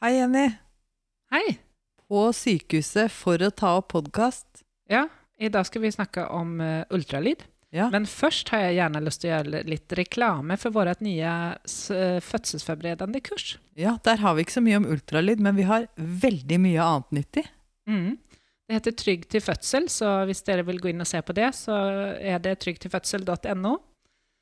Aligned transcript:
Hei, 0.00 0.16
Jenny. 0.18 0.50
Hei! 1.32 1.58
På 2.08 2.26
sykehuset 2.36 3.12
for 3.12 3.40
å 3.42 3.50
ta 3.50 3.74
opp 3.78 3.92
podkast. 3.94 4.62
Ja, 4.90 5.06
i 5.40 5.48
dag 5.52 5.66
skal 5.66 5.82
vi 5.84 5.92
snakke 5.94 6.26
om 6.34 6.58
eh, 6.60 6.82
ultralyd. 6.94 7.44
Ja. 7.74 7.88
Men 7.90 8.04
først 8.06 8.52
har 8.54 8.60
jeg 8.68 8.76
gjerne 8.76 9.00
lyst 9.02 9.22
til 9.24 9.32
å 9.32 9.38
gjøre 9.38 9.62
litt 9.66 9.94
reklame 9.98 10.54
for 10.60 10.74
vårt 10.76 11.00
nye 11.02 11.30
s- 11.66 11.88
eh, 11.90 12.20
fødselsforberedende 12.22 13.22
kurs. 13.26 13.56
ja, 13.74 13.96
der 14.04 14.20
har 14.22 14.34
vi 14.36 14.44
ikke 14.44 14.54
så 14.60 14.62
mye 14.62 14.76
om 14.78 14.86
ultralyd, 14.94 15.40
men 15.42 15.56
vi 15.56 15.62
har 15.66 15.88
veldig 15.98 16.60
mye 16.62 16.84
annet 16.84 17.10
nyttig. 17.18 17.46
Mm. 17.88 18.18
Det 18.68 18.76
heter 18.78 18.92
Trygg 18.96 19.26
til 19.28 19.40
fødsel, 19.44 19.88
så 19.92 20.12
hvis 20.28 20.44
dere 20.46 20.62
vil 20.64 20.78
gå 20.80 20.88
inn 20.92 21.02
og 21.02 21.06
se 21.10 21.18
på 21.20 21.34
det, 21.36 21.50
så 21.58 21.74
er 22.20 22.38
det 22.38 22.54
tryggtilfødsel.no. 22.62 23.74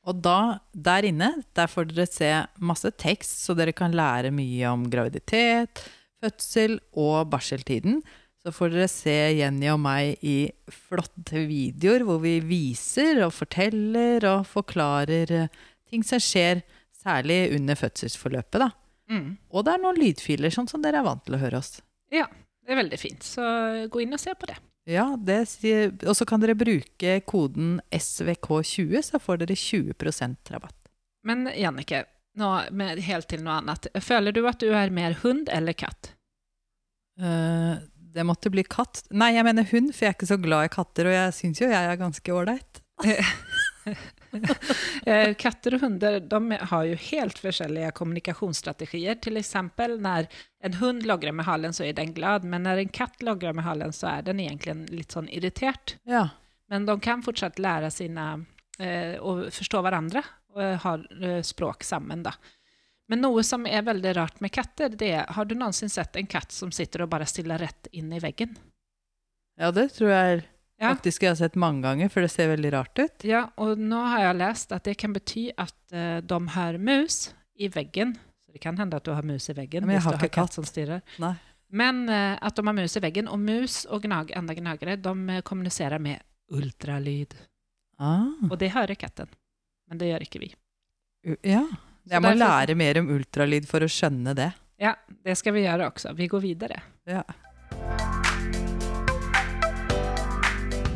Og 0.02 0.18
da, 0.18 0.58
der 0.74 1.06
inne, 1.06 1.30
der 1.54 1.70
får 1.70 1.92
dere 1.92 2.08
se 2.10 2.30
masse 2.58 2.90
tekst, 2.98 3.44
så 3.44 3.54
dere 3.54 3.74
kan 3.76 3.94
lære 3.94 4.32
mye 4.34 4.72
om 4.72 4.88
graviditet, 4.90 5.84
fødsel 6.22 6.80
og 6.98 7.30
barseltiden. 7.30 8.00
Så 8.42 8.50
får 8.50 8.72
dere 8.74 8.88
se 8.90 9.14
Jenny 9.38 9.68
og 9.70 9.78
meg 9.84 10.24
i 10.26 10.50
flotte 10.74 11.44
videoer 11.46 12.02
hvor 12.06 12.18
vi 12.24 12.40
viser 12.42 13.22
og 13.22 13.34
forteller 13.36 14.26
og 14.26 14.48
forklarer 14.50 15.34
eh, 15.44 15.60
ting 15.86 16.02
som 16.06 16.22
skjer, 16.22 16.64
særlig 17.02 17.52
under 17.54 17.78
fødselsforløpet. 17.78 18.58
da. 18.64 18.70
Mm. 19.12 19.36
Og 19.54 19.66
det 19.66 19.76
er 19.76 19.82
noen 19.82 20.02
lydfiler, 20.02 20.50
sånn 20.54 20.70
som 20.70 20.82
dere 20.82 21.02
er 21.02 21.06
vant 21.06 21.22
til 21.26 21.38
å 21.38 21.42
høre 21.42 21.62
oss. 21.62 21.78
Ja, 22.14 22.26
det 22.62 22.74
er 22.74 22.82
veldig 22.82 22.98
fint, 22.98 23.22
så 23.26 23.46
gå 23.90 24.02
inn 24.02 24.14
og 24.14 24.22
se 24.22 24.34
på 24.38 24.50
det. 24.50 24.58
Ja, 24.90 25.04
og 25.14 26.16
så 26.18 26.26
kan 26.26 26.42
dere 26.42 26.58
bruke 26.58 27.18
koden 27.28 27.76
SVK20, 27.94 28.96
så 29.06 29.20
får 29.22 29.44
dere 29.44 29.54
20% 29.58 30.50
rabatt. 30.54 30.78
Men 31.26 31.46
Jannike, 31.54 32.04
nå, 32.38 32.50
med, 32.74 32.98
helt 33.06 33.28
til 33.30 33.44
noe 33.44 33.60
annet. 33.60 33.86
Føler 34.02 34.34
du 34.34 34.42
at 34.50 34.62
du 34.62 34.72
er 34.74 34.90
mer 34.94 35.14
hund 35.22 35.52
eller 35.54 35.76
katt? 35.78 36.14
Uh, 37.20 37.78
det 38.12 38.26
måtte 38.26 38.50
bli 38.50 38.64
katt. 38.66 39.04
Nei, 39.14 39.34
jeg 39.36 39.46
mener 39.46 39.68
hund, 39.70 39.92
for 39.94 40.06
jeg 40.06 40.12
er 40.12 40.18
ikke 40.18 40.32
så 40.32 40.40
glad 40.42 40.66
i 40.66 40.72
katter, 40.74 41.08
og 41.08 41.14
jeg 41.14 41.36
syns 41.38 41.62
jo 41.62 41.70
jeg 41.70 41.92
er 41.92 42.00
ganske 42.00 42.34
ålreit. 42.34 42.82
Eh, 45.02 45.32
Katter 45.34 45.74
og 45.74 45.82
hunder 45.82 46.20
de 46.22 46.56
har 46.70 46.84
jo 46.86 46.98
helt 47.08 47.40
forskjellige 47.42 47.88
kommunikasjonsstrategier. 47.98 49.16
Til 49.18 49.40
eksempel 49.40 49.96
når 50.02 50.28
en 50.62 50.76
hund 50.78 51.02
logrer 51.08 51.34
med 51.34 51.48
halen, 51.48 51.74
så 51.74 51.88
er 51.88 51.96
den 51.98 52.12
glad, 52.14 52.46
men 52.46 52.62
når 52.68 52.84
en 52.84 52.92
katt 52.94 53.24
logrer 53.26 53.56
med 53.56 53.66
halen, 53.66 53.90
så 53.92 54.12
er 54.12 54.28
den 54.28 54.40
egentlig 54.44 54.76
litt 54.92 55.16
sånn 55.16 55.26
irritert. 55.32 55.96
Ja. 56.06 56.28
Men 56.70 56.86
de 56.86 56.94
kan 57.02 57.24
fortsatt 57.26 57.58
lære 57.58 57.90
sine 57.90 58.28
eh, 58.78 59.18
og 59.18 59.48
forstå 59.52 59.82
hverandre 59.82 60.22
og 60.54 60.78
har 60.84 61.02
eh, 61.18 61.40
språk 61.42 61.82
sammen. 61.84 62.22
Da. 62.22 62.36
Men 63.10 63.24
noe 63.24 63.42
som 63.44 63.66
er 63.66 63.82
veldig 63.88 64.14
rart 64.20 64.38
med 64.44 64.54
katter, 64.54 64.94
det 64.94 65.10
er 65.18 65.34
Har 65.34 65.50
du 65.50 65.56
noensinne 65.58 65.92
sett 65.92 66.16
en 66.16 66.30
katt 66.30 66.54
som 66.54 66.70
sitter 66.72 67.02
og 67.02 67.10
bare 67.12 67.26
stiller 67.26 67.58
rett 67.58 67.90
inn 67.92 68.12
i 68.12 68.22
veggen? 68.22 68.54
ja, 69.60 69.68
det 69.74 69.90
tror 69.92 70.08
jeg 70.08 70.44
Ja. 70.82 70.90
faktisk 70.96 71.22
jeg 71.22 71.30
har 71.30 71.38
sett 71.38 71.54
mange 71.56 71.82
ganger, 71.86 72.10
for 72.10 72.20
det 72.24 72.30
ser 72.32 72.48
veldig 72.50 72.72
rart 72.74 72.98
ut. 72.98 73.24
Ja, 73.28 73.44
og 73.56 73.78
nå 73.78 74.00
har 74.12 74.24
jeg 74.26 74.36
lest 74.40 74.72
at 74.74 74.82
det 74.88 74.96
kan 74.98 75.12
bety 75.14 75.44
at 75.56 75.74
uh, 75.94 76.18
de 76.20 76.38
har 76.56 76.78
mus 76.78 77.30
i 77.56 77.68
veggen. 77.70 78.16
Så 78.44 78.50
det 78.52 78.60
kan 78.64 78.76
hende 78.76 78.98
at 78.98 79.04
du 79.06 79.12
har 79.14 79.22
mus 79.22 79.46
i 79.48 79.54
veggen 79.54 79.86
Men 79.86 79.94
jeg 79.94 80.00
hvis 80.02 80.04
har 80.10 80.12
du 80.12 80.18
har 80.18 80.26
ikke 80.26 80.34
katt 80.40 80.50
katt. 80.50 80.54
som 80.58 80.64
stirrer. 80.66 81.02
Nei. 81.22 81.34
Men 81.70 82.02
uh, 82.10 82.34
at 82.42 82.56
de 82.58 82.66
har 82.66 82.74
mus 82.76 82.96
i 82.98 83.00
veggen, 83.00 83.28
og 83.30 83.38
mus 83.40 83.86
og 83.86 84.02
gnag, 84.04 84.34
andre 84.36 84.54
gnagere 84.58 84.96
de 85.00 85.14
eh, 85.36 85.40
kommuniserer 85.46 85.98
med 86.02 86.18
ultralyd. 86.52 87.32
Ah, 88.02 88.26
Og 88.50 88.58
det 88.58 88.72
hører 88.74 88.98
katten, 88.98 89.28
men 89.88 89.98
det 90.02 90.08
gjør 90.10 90.26
ikke 90.26 90.40
vi. 90.42 90.50
u- 91.30 91.38
ja. 91.46 91.62
Så 92.02 92.10
Jeg 92.16 92.20
må 92.22 92.28
derfor- 92.34 92.42
lære 92.66 92.74
mer 92.74 92.98
om 92.98 93.08
ultralyd 93.14 93.66
for 93.70 93.80
å 93.80 93.86
skjønne 93.88 94.34
det. 94.34 94.50
Ja, 94.82 94.96
det 95.24 95.36
skal 95.38 95.52
vi 95.54 95.62
gjøre 95.62 95.86
også. 95.92 96.12
Vi 96.18 96.26
går 96.28 96.40
videre. 96.42 96.82
Ja. 97.06 97.22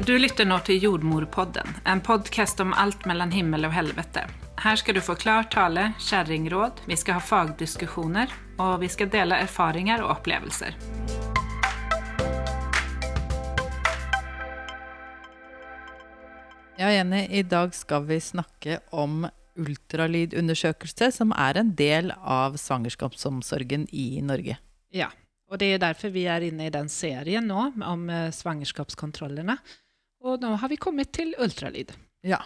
Du 0.07 0.12
lytter 0.19 0.47
nå 0.47 0.61
til 0.62 0.85
Jordmorpodden, 0.85 1.81
en 1.83 1.98
podkast 1.98 2.61
om 2.63 2.70
alt 2.79 3.08
mellom 3.11 3.33
himmel 3.35 3.67
og 3.67 3.73
helvete. 3.75 4.20
Her 4.63 4.77
skal 4.79 4.95
du 4.95 5.01
få 5.03 5.17
klar 5.19 5.48
tale, 5.51 5.89
kjerringråd, 5.98 6.85
vi 6.86 6.95
skal 6.95 7.17
ha 7.17 7.23
fagdiskusjoner, 7.27 8.30
og 8.63 8.85
vi 8.85 8.86
skal 8.92 9.08
dele 9.11 9.41
erfaringer 9.42 10.05
og 10.05 10.13
opplevelser. 10.14 10.77
ja, 16.79 16.92
Jenny, 16.95 17.25
i 17.27 17.42
dag 17.42 17.75
skal 17.75 18.07
vi 18.07 18.20
snakke 18.23 18.77
om 18.95 19.25
ultralydundersøkelse, 19.59 21.09
som 21.19 21.35
er 21.35 21.59
en 21.59 21.73
del 21.75 22.13
av 22.23 22.55
svangerskapsomsorgen 22.63 23.89
i 23.91 24.20
Norge. 24.23 24.61
Ja, 24.95 25.11
og 25.51 25.59
det 25.59 25.73
er 25.73 25.83
derfor 25.83 26.14
vi 26.14 26.29
er 26.30 26.47
inne 26.47 26.70
i 26.70 26.75
den 26.75 26.86
serien 26.95 27.51
nå 27.51 27.73
om 27.83 28.07
eh, 28.07 28.30
svangerskapskontrollene. 28.30 29.59
Og 30.27 30.42
nå 30.42 30.53
har 30.59 30.70
vi 30.73 30.79
kommet 30.81 31.13
til 31.14 31.35
ultralyd. 31.39 31.92
Ja, 32.27 32.41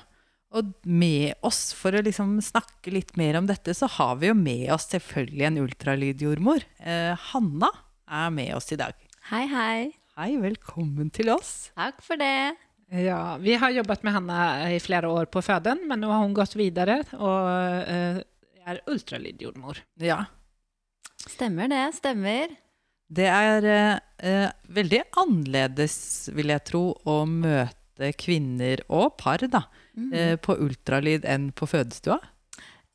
og 0.51 0.73
med 0.83 1.39
oss, 1.47 1.71
for 1.79 1.95
å 1.95 2.03
liksom 2.03 2.35
snakke 2.43 2.91
litt 2.91 3.15
mer 3.19 3.39
om 3.39 3.47
dette, 3.47 3.71
så 3.77 3.87
har 3.99 4.17
vi 4.19 4.33
jo 4.33 4.35
med 4.35 4.67
oss 4.75 4.89
selvfølgelig 4.91 5.47
en 5.47 5.61
ultralydjordmor. 5.63 6.65
Eh, 6.83 7.29
Hanna 7.31 7.71
er 8.11 8.33
med 8.35 8.57
oss 8.57 8.73
i 8.75 8.79
dag. 8.81 8.97
Hei, 9.31 9.45
hei. 9.47 9.93
Hei, 10.19 10.33
velkommen 10.43 11.13
til 11.15 11.31
oss. 11.33 11.71
Takk 11.79 12.03
for 12.03 12.19
det. 12.21 12.57
Ja, 12.91 13.37
vi 13.39 13.55
har 13.63 13.71
jobbet 13.71 14.03
med 14.03 14.17
Hanna 14.17 14.41
i 14.75 14.81
flere 14.83 15.13
år 15.15 15.31
på 15.31 15.39
føden, 15.47 15.87
men 15.87 16.03
nå 16.03 16.11
har 16.11 16.25
hun 16.25 16.35
gått 16.35 16.59
videre 16.59 16.99
og 17.15 17.87
eh, 17.87 18.19
er 18.67 18.83
ultralydjordmor. 18.91 19.79
Ja, 20.03 20.25
Stemmer 21.29 21.69
det, 21.69 21.83
stemmer. 21.99 22.53
Det 23.10 23.26
er 23.26 23.66
eh, 24.22 24.50
veldig 24.71 25.03
annerledes, 25.19 25.97
vil 26.37 26.53
jeg 26.54 26.65
tro, 26.71 26.82
å 27.04 27.22
møte 27.26 28.12
kvinner 28.21 28.81
og 28.88 29.16
par 29.21 29.43
da, 29.50 29.65
Mhm. 29.98 30.12
eh, 30.15 30.37
på 30.38 30.54
ultralyd 30.62 31.25
enn 31.26 31.50
på 31.53 31.66
fødestua. 31.66 32.21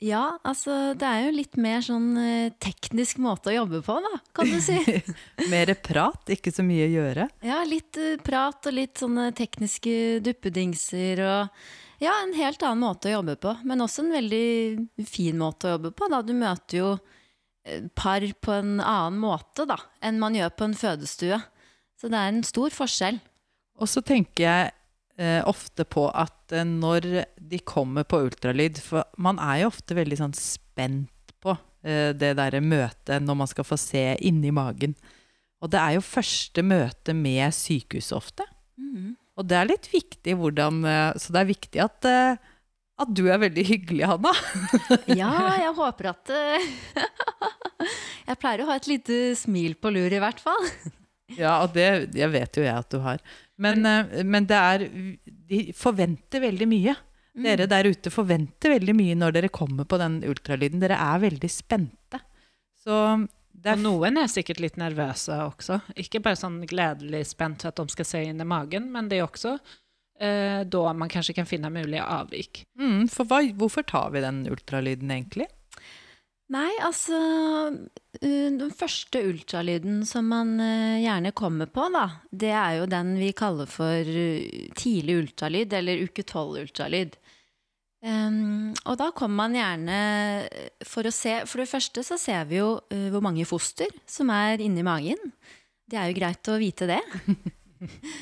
Ja, 0.01 0.37
altså 0.43 0.93
det 0.97 1.07
er 1.07 1.21
jo 1.25 1.31
litt 1.37 1.55
mer 1.59 1.79
sånn 1.83 2.17
eh, 2.19 2.49
teknisk 2.59 3.17
måte 3.23 3.51
å 3.51 3.55
jobbe 3.65 3.81
på, 3.83 3.95
da, 4.03 4.19
kan 4.35 4.47
du 4.51 4.57
si. 4.63 4.75
Mer 5.51 5.71
prat, 5.75 6.25
ikke 6.31 6.51
så 6.55 6.63
mye 6.67 6.87
å 6.87 6.93
gjøre. 6.93 7.27
Ja, 7.47 7.61
litt 7.67 7.95
eh, 7.99 8.15
prat 8.23 8.65
og 8.67 8.73
litt 8.75 8.95
sånne 8.99 9.29
tekniske 9.35 10.19
duppedingser 10.25 11.21
og 11.23 11.49
ja, 12.03 12.11
en 12.25 12.33
helt 12.35 12.63
annen 12.63 12.83
måte 12.83 13.07
å 13.11 13.17
jobbe 13.21 13.37
på. 13.39 13.53
Men 13.63 13.79
også 13.85 14.03
en 14.03 14.11
veldig 14.17 15.05
fin 15.07 15.37
måte 15.39 15.69
å 15.69 15.75
jobbe 15.77 15.93
på, 15.95 16.09
da. 16.11 16.19
Du 16.27 16.33
møter 16.35 16.77
jo 16.81 16.89
par 17.97 18.25
på 18.41 18.53
en 18.53 18.79
annen 18.79 19.19
måte, 19.21 19.65
da, 19.69 19.77
enn 20.05 20.21
man 20.21 20.37
gjør 20.37 20.53
på 20.53 20.67
en 20.69 20.77
fødestue. 20.77 21.39
Så 21.99 22.11
det 22.11 22.19
er 22.19 22.31
en 22.31 22.43
stor 22.45 22.73
forskjell. 22.75 23.19
Og 23.81 23.89
så 23.91 24.03
tenker 24.05 24.45
jeg 24.45 24.71
eh, 25.17 25.41
ofte 25.47 25.85
på 25.87 26.07
at 26.11 26.53
eh, 26.55 26.67
når 26.67 27.09
de 27.35 27.59
kommer 27.67 28.05
på 28.07 28.21
ultralyd 28.27 28.79
For 28.83 29.03
man 29.21 29.39
er 29.41 29.63
jo 29.63 29.71
ofte 29.73 29.97
veldig 29.97 30.19
sånn 30.21 30.35
spent 30.37 31.35
på 31.43 31.55
eh, 31.83 32.11
det 32.15 32.35
derre 32.39 32.61
møtet 32.63 33.23
når 33.23 33.39
man 33.41 33.51
skal 33.51 33.67
få 33.67 33.79
se 33.79 34.07
inni 34.23 34.53
magen. 34.55 34.95
Og 35.63 35.71
det 35.73 35.81
er 35.81 35.95
jo 35.97 36.05
første 36.05 36.63
møte 36.65 37.15
med 37.17 37.55
sykehuset 37.55 38.15
ofte. 38.17 38.47
Mm. 38.79 39.15
Og 39.35 39.47
det 39.47 39.57
er 39.59 39.69
litt 39.69 39.87
viktig 39.91 40.35
hvordan 40.39 40.83
eh, 40.87 41.15
Så 41.19 41.35
det 41.35 41.41
er 41.41 41.51
viktig 41.51 41.81
at, 41.83 42.07
eh, 42.09 42.51
at 43.01 43.11
du 43.11 43.25
er 43.27 43.41
veldig 43.41 43.65
hyggelig, 43.67 44.05
Hanna. 44.07 44.31
Ja, 45.11 45.31
jeg 45.59 45.73
håper 45.75 46.11
at 46.13 46.31
eh, 46.35 46.67
Jeg 48.29 48.39
pleier 48.41 48.63
å 48.63 48.69
ha 48.69 48.77
et 48.79 48.87
lite 48.89 49.17
smil 49.39 49.75
på 49.79 49.91
lur, 49.95 50.11
i 50.13 50.21
hvert 50.23 50.43
fall. 50.43 50.69
Ja, 51.33 51.55
og 51.63 51.71
det 51.73 52.13
jeg 52.13 52.29
vet 52.29 52.57
jo 52.59 52.61
jeg 52.61 52.77
at 52.77 52.91
du 52.93 52.99
har. 53.01 53.17
Men, 53.57 53.79
eh, 53.89 54.19
men 54.21 54.45
det 54.45 54.57
er 54.59 54.83
De 55.49 55.61
forventer 55.73 56.43
veldig 56.43 56.67
mye. 56.69 56.93
Dere 57.33 57.65
der 57.67 57.89
ute 57.89 58.11
forventer 58.13 58.75
veldig 58.75 58.93
mye 58.95 59.15
når 59.17 59.33
dere 59.39 59.49
kommer 59.49 59.87
på 59.89 59.97
den 59.97 60.19
ultralyden. 60.23 60.83
Dere 60.83 60.99
er 61.01 61.23
veldig 61.23 61.49
spente. 61.49 62.21
Så 62.77 62.99
det 63.49 63.73
Og 63.73 63.81
noen 63.81 64.21
er 64.21 64.29
sikkert 64.29 64.61
litt 64.61 64.77
nervøse 64.77 65.35
også. 65.47 65.79
Ikke 65.97 66.21
bare 66.23 66.37
sånn 66.37 66.61
gledelig 66.69 67.25
spent 67.33 67.65
at 67.65 67.81
de 67.81 67.87
skal 67.91 68.07
se 68.07 68.21
inn 68.29 68.45
i 68.45 68.47
magen, 68.47 68.91
men 68.93 69.09
det 69.09 69.17
er 69.19 69.25
også 69.25 69.55
eh, 70.21 70.61
da 70.61 70.83
man 70.93 71.09
kanskje 71.11 71.35
kan 71.39 71.49
finne 71.49 71.73
mulige 71.73 72.05
avvik. 72.05 72.65
mm, 72.77 73.07
For 73.11 73.27
hva, 73.27 73.41
hvorfor 73.57 73.87
tar 73.89 74.13
vi 74.13 74.21
den 74.23 74.45
ultralyden 74.51 75.11
egentlig? 75.11 75.49
Nei, 76.53 76.69
altså 76.85 77.17
eh, 78.21 78.53
Den 78.53 78.69
første 78.75 79.23
ultralyden 79.31 80.03
som 80.05 80.27
man 80.29 80.59
eh, 80.61 81.01
gjerne 81.01 81.33
kommer 81.33 81.69
på, 81.73 81.87
da, 81.93 82.05
det 82.29 82.51
er 82.53 82.79
jo 82.79 82.89
den 82.89 83.15
vi 83.17 83.31
kaller 83.37 83.69
for 83.69 84.05
eh, 84.05 84.67
tidlig 84.77 85.17
ultralyd, 85.23 85.73
eller 85.73 86.05
uke 86.05 86.25
tolv 86.27 86.59
ultralyd. 86.61 87.17
Um, 88.05 88.75
og 88.85 88.99
da 88.99 89.07
kommer 89.17 89.47
man 89.47 89.55
gjerne 89.57 89.95
for 90.85 91.07
å 91.09 91.13
se 91.15 91.31
For 91.49 91.63
det 91.63 91.71
første 91.71 92.03
så 92.05 92.19
ser 92.21 92.43
vi 92.45 92.59
jo 92.59 92.75
uh, 92.77 93.07
hvor 93.09 93.23
mange 93.25 93.47
foster 93.49 93.89
som 94.05 94.29
er 94.29 94.61
inni 94.61 94.83
magen. 94.85 95.17
Det 95.89 95.97
er 95.97 96.11
jo 96.11 96.17
greit 96.19 96.51
å 96.53 96.61
vite 96.61 96.89
det. 96.91 97.01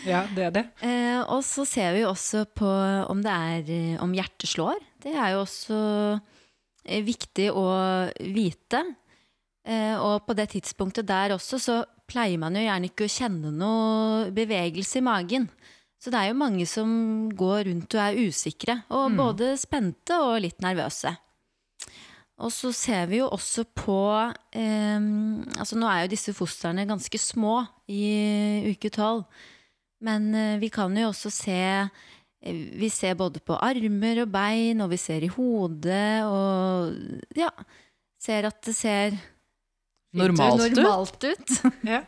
Ja, 0.04 0.24
det 0.34 0.44
er 0.44 0.52
det. 0.52 0.64
Uh, 0.82 1.22
og 1.32 1.44
så 1.46 1.64
ser 1.68 1.94
vi 1.96 2.02
jo 2.02 2.10
også 2.10 2.42
på 2.58 2.68
om 3.08 3.22
det 3.24 3.32
er 3.32 4.00
om 4.04 4.12
hjertet 4.16 4.50
slår. 4.50 4.82
Det 5.04 5.14
er 5.14 5.36
jo 5.36 5.44
også 5.44 5.78
viktig 6.84 7.50
å 7.56 7.68
vite. 8.20 8.84
Eh, 9.64 9.96
og 9.96 10.26
på 10.28 10.36
det 10.36 10.50
tidspunktet 10.56 11.08
der 11.08 11.36
også 11.38 11.60
så 11.62 11.78
pleier 12.10 12.40
man 12.42 12.58
jo 12.58 12.66
gjerne 12.66 12.90
ikke 12.90 13.08
å 13.08 13.14
kjenne 13.14 13.52
noe 13.56 14.32
bevegelse 14.36 15.00
i 15.00 15.06
magen. 15.06 15.48
Så 16.04 16.12
det 16.12 16.20
er 16.20 16.34
jo 16.34 16.40
mange 16.42 16.66
som 16.68 16.90
går 17.32 17.70
rundt 17.70 17.96
og 17.96 18.02
er 18.04 18.18
usikre, 18.28 18.82
og 18.92 19.16
både 19.16 19.54
spente 19.56 20.18
og 20.20 20.42
litt 20.44 20.60
nervøse. 20.64 21.14
Og 22.44 22.52
så 22.52 22.74
ser 22.76 23.08
vi 23.08 23.22
jo 23.22 23.30
også 23.32 23.64
på 23.78 24.00
eh, 24.58 25.04
Altså 25.54 25.78
nå 25.78 25.88
er 25.88 26.04
jo 26.04 26.12
disse 26.12 26.34
fostrene 26.36 26.88
ganske 26.90 27.20
små 27.22 27.62
i 27.88 28.74
uke 28.74 28.92
tolv. 28.92 29.24
Men 30.04 30.34
eh, 30.36 30.58
vi 30.60 30.68
kan 30.74 30.92
jo 30.98 31.08
også 31.14 31.32
se 31.32 31.56
eh, 31.56 32.10
Vi 32.44 32.90
ser 32.92 33.16
både 33.16 33.40
på 33.40 33.56
armer 33.64 34.24
og 34.26 34.32
bein, 34.34 34.82
og 34.84 34.90
vi 34.92 34.98
ser 35.00 35.24
i 35.24 35.32
hodet, 35.32 36.24
og 36.28 37.38
ja 37.40 37.52
Ser 38.24 38.46
at 38.48 38.62
det 38.64 38.72
ser 38.78 39.16
Normalt 40.16 40.62
ut. 40.64 40.76
normalt 40.78 41.26
ut. 41.28 41.54
Ja. 41.96 42.04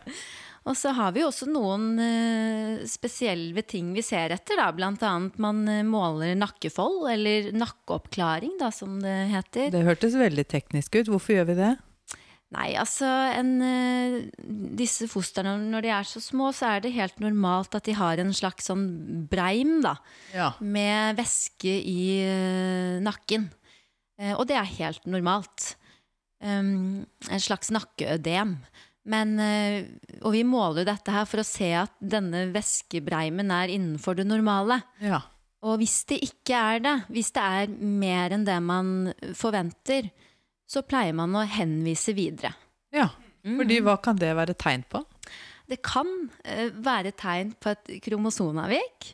Og 0.66 0.74
så 0.80 0.90
har 0.98 1.12
vi 1.14 1.22
jo 1.22 1.28
også 1.28 1.46
noen 1.46 1.92
uh, 2.00 2.86
spesielle 2.90 3.62
ting 3.68 3.92
vi 3.94 4.02
ser 4.02 4.32
etter. 4.34 4.58
Da. 4.58 4.72
Blant 4.74 5.04
annet 5.06 5.36
man 5.44 5.60
eh, 5.70 5.84
måler 5.86 6.32
nakkefold, 6.40 7.04
eller 7.12 7.52
nakkeoppklaring, 7.54 8.56
da, 8.58 8.72
som 8.74 8.96
det 9.04 9.14
heter. 9.30 9.68
Det 9.76 9.84
hørtes 9.86 10.16
veldig 10.18 10.48
teknisk 10.50 10.96
ut. 10.98 11.12
Hvorfor 11.12 11.36
gjør 11.36 11.52
vi 11.52 11.58
det? 11.60 11.74
Nei, 12.56 12.72
altså 12.80 13.08
en, 13.36 13.52
eh, 13.62 14.18
Disse 14.80 15.10
fostrene, 15.12 15.58
når 15.72 15.86
de 15.86 15.92
er 15.92 16.08
så 16.08 16.22
små, 16.24 16.52
så 16.56 16.76
er 16.76 16.86
det 16.86 16.96
helt 16.96 17.20
normalt 17.24 17.76
at 17.76 17.88
de 17.88 17.96
har 17.98 18.22
en 18.22 18.32
slags 18.36 18.70
sånn 18.70 18.86
breim, 19.32 19.82
da. 19.84 19.96
Ja. 20.36 20.54
Med 20.62 21.20
væske 21.20 21.74
i 21.74 22.22
eh, 22.24 23.02
nakken. 23.04 23.50
Eh, 24.20 24.34
og 24.38 24.46
det 24.48 24.60
er 24.60 24.76
helt 24.78 25.06
normalt. 25.10 25.76
Um, 26.46 27.06
en 27.32 27.42
slags 27.42 27.72
nakkeødem. 27.74 28.58
Men, 29.06 29.38
og 30.26 30.34
vi 30.34 30.42
måler 30.46 30.86
dette 30.88 31.14
her 31.14 31.28
for 31.30 31.42
å 31.42 31.46
se 31.46 31.68
at 31.78 31.94
denne 32.02 32.48
væskebreimen 32.54 33.52
er 33.54 33.72
innenfor 33.74 34.18
det 34.18 34.26
normale. 34.26 34.82
ja. 35.00 35.22
Og 35.66 35.80
hvis 35.82 36.04
det 36.10 36.20
ikke 36.22 36.58
er 36.58 36.82
det, 36.84 36.94
hvis 37.10 37.32
det 37.34 37.42
er 37.42 37.72
mer 37.74 38.34
enn 38.36 38.44
det 38.46 38.58
man 38.62 38.90
forventer, 39.38 40.12
så 40.66 40.82
pleier 40.86 41.16
man 41.18 41.36
å 41.38 41.46
henvise 41.46 42.16
videre. 42.18 42.54
Ja. 42.96 43.10
Fordi 43.46 43.82
hva 43.86 43.98
kan 44.02 44.18
det 44.18 44.32
være 44.38 44.56
tegn 44.58 44.86
på? 44.90 45.04
Det 45.70 45.80
kan 45.86 46.08
uh, 46.46 46.70
være 46.86 47.14
tegn 47.18 47.54
på 47.62 47.74
et 47.74 47.92
kromosomavvik, 48.06 49.12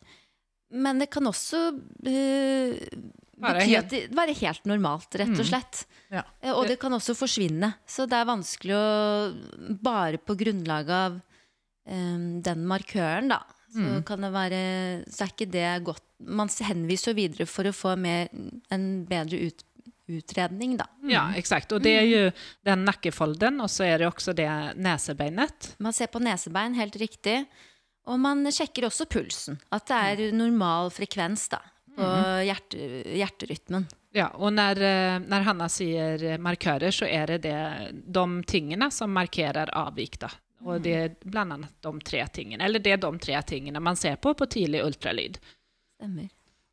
men 0.71 1.01
det 1.03 1.09
kan 1.11 1.27
også 1.27 1.65
uh, 1.75 2.77
Være 3.41 3.63
helt- 3.65 3.79
at 3.79 3.89
det 3.91 4.01
være 4.15 4.35
helt 4.37 4.67
normalt, 4.69 5.15
rett 5.19 5.33
og 5.33 5.47
slett. 5.47 5.83
Ja. 6.13 6.23
Uh, 6.43 6.53
Og 6.59 6.67
det 6.69 6.77
kan 6.79 6.93
også 6.93 7.15
forsvinne. 7.17 7.73
Så 7.89 8.05
det 8.07 8.19
er 8.19 8.29
vanskelig 8.29 8.75
å 8.77 8.85
Bare 9.81 10.19
på 10.21 10.35
grunnlag 10.37 10.91
av 10.93 11.15
eh, 11.87 12.19
den 12.45 12.67
markøren, 12.69 13.31
da. 13.31 13.41
Så 13.71 14.01
kan 14.03 14.19
det 14.19 14.33
være 14.35 14.57
Så 15.07 15.23
er 15.23 15.29
ikke 15.31 15.45
det 15.47 15.67
godt 15.87 16.03
Man 16.27 16.49
henviser 16.51 17.15
videre 17.15 17.45
for 17.47 17.63
å 17.69 17.71
få 17.71 17.93
mer, 17.95 18.27
en 18.67 19.05
bedre 19.07 19.39
ut, 19.47 19.63
utredning, 20.17 20.75
da. 20.79 20.87
Ja, 21.07 21.29
eksakt. 21.37 21.71
Og 21.75 21.83
det 21.83 21.93
er 21.99 22.07
jo 22.07 22.21
den 22.67 22.85
nakkefolden, 22.87 23.61
og 23.63 23.71
så 23.71 23.87
er 23.87 24.01
det 24.01 24.09
også 24.09 24.35
det 24.37 24.49
nesebeinet. 24.81 25.73
Man 25.81 25.95
ser 25.95 26.11
på 26.11 26.21
nesebein, 26.23 26.77
helt 26.79 26.97
riktig. 27.01 27.41
Og 28.09 28.17
man 28.19 28.43
sjekker 28.49 28.87
også 28.87 29.05
pulsen. 29.09 29.59
At 29.71 29.89
det 29.89 30.01
er 30.11 30.35
normal 30.35 30.89
frekvens 30.93 31.47
da, 31.51 31.61
på 31.95 32.11
hjerte, 32.47 32.91
hjerterytmen. 33.13 33.87
Ja, 34.15 34.27
og 34.35 34.51
når, 34.57 34.81
når, 35.23 35.45
Hanna 35.47 35.67
sier 35.71 36.23
markører, 36.41 36.91
så 36.91 37.07
er 37.07 37.35
det, 37.35 37.43
det 37.45 37.57
de 38.11 38.25
tingene 38.49 38.89
som 38.91 39.13
markerer 39.15 39.71
avvik. 39.77 40.19
da. 40.19 40.31
Og 40.65 40.81
det 40.83 40.93
er 40.97 41.15
blant 41.23 41.55
annet 41.55 41.73
de 41.81 41.93
tre 42.05 42.25
tingene, 42.33 42.65
eller 42.65 42.83
det 42.83 42.95
er 42.95 43.01
de 43.01 43.11
tre 43.21 43.39
tingene 43.47 43.81
man 43.81 43.97
ser 43.97 44.19
på 44.21 44.33
på 44.37 44.49
tidlig 44.51 44.83
ultralyd. 44.85 45.39
Stemmer. 45.97 46.29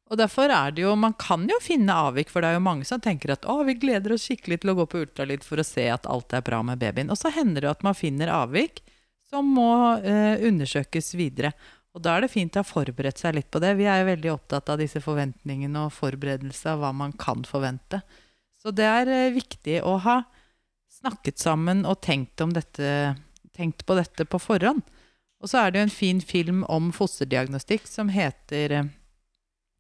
Og 0.09 0.17
derfor 0.17 0.49
er 0.49 0.73
det 0.73 0.83
jo, 0.87 0.95
Man 0.97 1.15
kan 1.21 1.45
jo 1.49 1.59
finne 1.61 1.93
avvik, 1.93 2.31
for 2.33 2.41
det 2.41 2.51
er 2.51 2.59
jo 2.59 2.65
mange 2.65 2.87
som 2.89 3.01
tenker 3.01 3.35
at 3.35 3.45
å, 3.49 3.61
vi 3.69 3.77
gleder 3.77 4.15
oss 4.15 4.25
skikkelig 4.29 4.63
til 4.63 4.73
å 4.73 4.79
gå 4.81 4.87
på 4.89 5.03
ultralyd 5.05 5.45
for 5.45 5.61
å 5.61 5.67
se 5.67 5.85
at 5.93 6.09
alt 6.09 6.33
er 6.33 6.45
bra 6.47 6.63
med 6.65 6.81
babyen. 6.81 7.13
Og 7.13 7.21
så 7.21 7.33
hender 7.35 7.67
det 7.67 7.75
at 7.75 7.85
man 7.85 7.97
finner 7.99 8.33
avvik 8.33 8.81
som 9.29 9.51
må 9.53 9.99
eh, 10.01 10.41
undersøkes 10.49 11.13
videre. 11.19 11.53
Og 11.97 12.03
da 12.05 12.17
er 12.17 12.25
det 12.25 12.33
fint 12.33 12.57
å 12.57 12.63
ha 12.63 12.69
forberedt 12.69 13.21
seg 13.21 13.37
litt 13.37 13.51
på 13.53 13.61
det. 13.61 13.75
Vi 13.77 13.89
er 13.89 14.01
jo 14.01 14.11
veldig 14.13 14.33
opptatt 14.33 14.73
av 14.73 14.81
disse 14.81 15.03
forventningene 15.05 15.85
og 15.85 15.95
forberedelse 15.97 16.73
av 16.73 16.83
hva 16.83 16.93
man 16.97 17.13
kan 17.21 17.45
forvente. 17.49 18.01
Så 18.59 18.73
det 18.73 18.89
er 18.89 19.13
eh, 19.13 19.33
viktig 19.37 19.83
å 19.85 19.99
ha 20.07 20.23
snakket 20.99 21.39
sammen 21.39 21.85
og 21.87 22.01
tenkt, 22.03 22.41
dette, 22.57 23.17
tenkt 23.55 23.85
på 23.87 23.99
dette 23.99 24.25
på 24.25 24.41
forhånd. 24.41 24.81
Og 25.39 25.51
så 25.51 25.61
er 25.61 25.71
det 25.71 25.81
jo 25.83 25.87
en 25.87 25.95
fin 25.95 26.21
film 26.25 26.65
om 26.67 26.89
fosterdiagnostikk 26.95 27.85
som 27.87 28.09
heter 28.11 28.75
eh, 28.75 28.89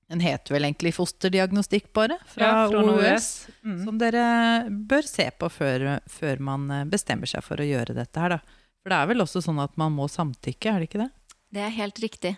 Den 0.08 0.22
heter 0.24 0.54
vel 0.54 0.64
egentlig 0.64 0.94
Fosterdiagnostikk, 0.96 1.90
bare, 1.92 2.16
fra, 2.26 2.46
Ja, 2.46 2.62
fra 2.70 2.82
OUS. 2.82 3.02
OUS. 3.04 3.28
Mm. 3.64 3.78
Som 3.84 3.98
dere 4.00 4.24
bør 4.70 5.08
se 5.08 5.28
på 5.36 5.50
før, 5.52 5.86
før 6.08 6.40
man 6.40 6.70
eh, 6.72 6.86
bestemmer 6.88 7.28
seg 7.28 7.44
for 7.44 7.60
å 7.60 7.66
gjøre 7.68 7.96
dette 7.98 8.22
her, 8.22 8.38
da. 8.38 8.64
For 8.80 8.94
det 8.94 8.98
er 8.98 9.10
vel 9.10 9.24
også 9.26 9.42
sånn 9.44 9.60
at 9.60 9.74
man 9.80 9.92
må 9.92 10.08
samtykke, 10.08 10.72
er 10.72 10.80
det 10.80 10.88
ikke 10.88 11.02
det? 11.02 11.10
Det 11.52 11.64
er 11.64 11.74
helt 11.76 12.00
riktig. 12.00 12.34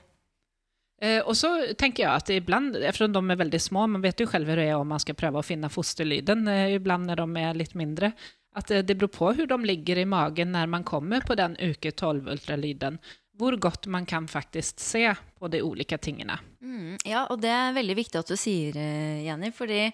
Eh, 1.01 1.21
og 1.23 1.37
så 1.39 1.53
tenker 1.79 2.05
jeg 2.05 2.11
at 2.13 2.35
ibland, 2.35 2.75
eftersom 2.77 3.15
de 3.15 3.23
er 3.23 3.41
veldig 3.41 3.63
små, 3.63 3.87
man 3.89 4.03
vet 4.05 4.21
jo 4.21 4.29
selv 4.29 4.51
hur 4.51 4.61
det 4.61 4.67
er 4.69 4.77
om 4.77 4.91
man 4.91 5.01
skal 5.01 5.17
prøve 5.17 5.41
å 5.41 5.47
finne 5.47 5.71
fosterlyden, 5.73 6.45
eh, 6.51 6.75
iblant 6.77 7.09
når 7.09 7.23
de 7.23 7.45
er 7.47 7.63
litt 7.63 7.79
mindre, 7.79 8.13
att 8.53 8.71
eh, 8.71 8.79
det 8.79 8.95
beror 8.95 9.09
på 9.09 9.33
hvordan 9.33 9.63
de 9.63 9.67
ligger 9.67 9.99
i 9.99 10.05
magen 10.05 10.53
når 10.53 10.67
man 10.67 10.85
kommer 10.85 11.21
på 11.21 11.35
den 11.35 11.57
uke 11.57 11.91
12-ultralyden, 11.91 12.99
hvor 13.41 13.57
godt 13.61 13.89
man 13.91 14.07
kan 14.09 14.29
faktisk 14.29 14.81
se 14.85 15.07
på 15.41 15.49
de 15.53 15.63
ulike 15.65 15.97
tingene. 16.03 16.37
Mm, 16.61 16.99
ja, 17.09 17.25
og 17.33 17.41
det 17.43 17.53
er 17.55 17.77
veldig 17.77 17.97
viktig 17.99 18.21
at 18.21 18.31
du 18.31 18.37
sier, 18.39 18.77
eh, 18.77 19.25
Jenny, 19.25 19.51
fordi 19.57 19.87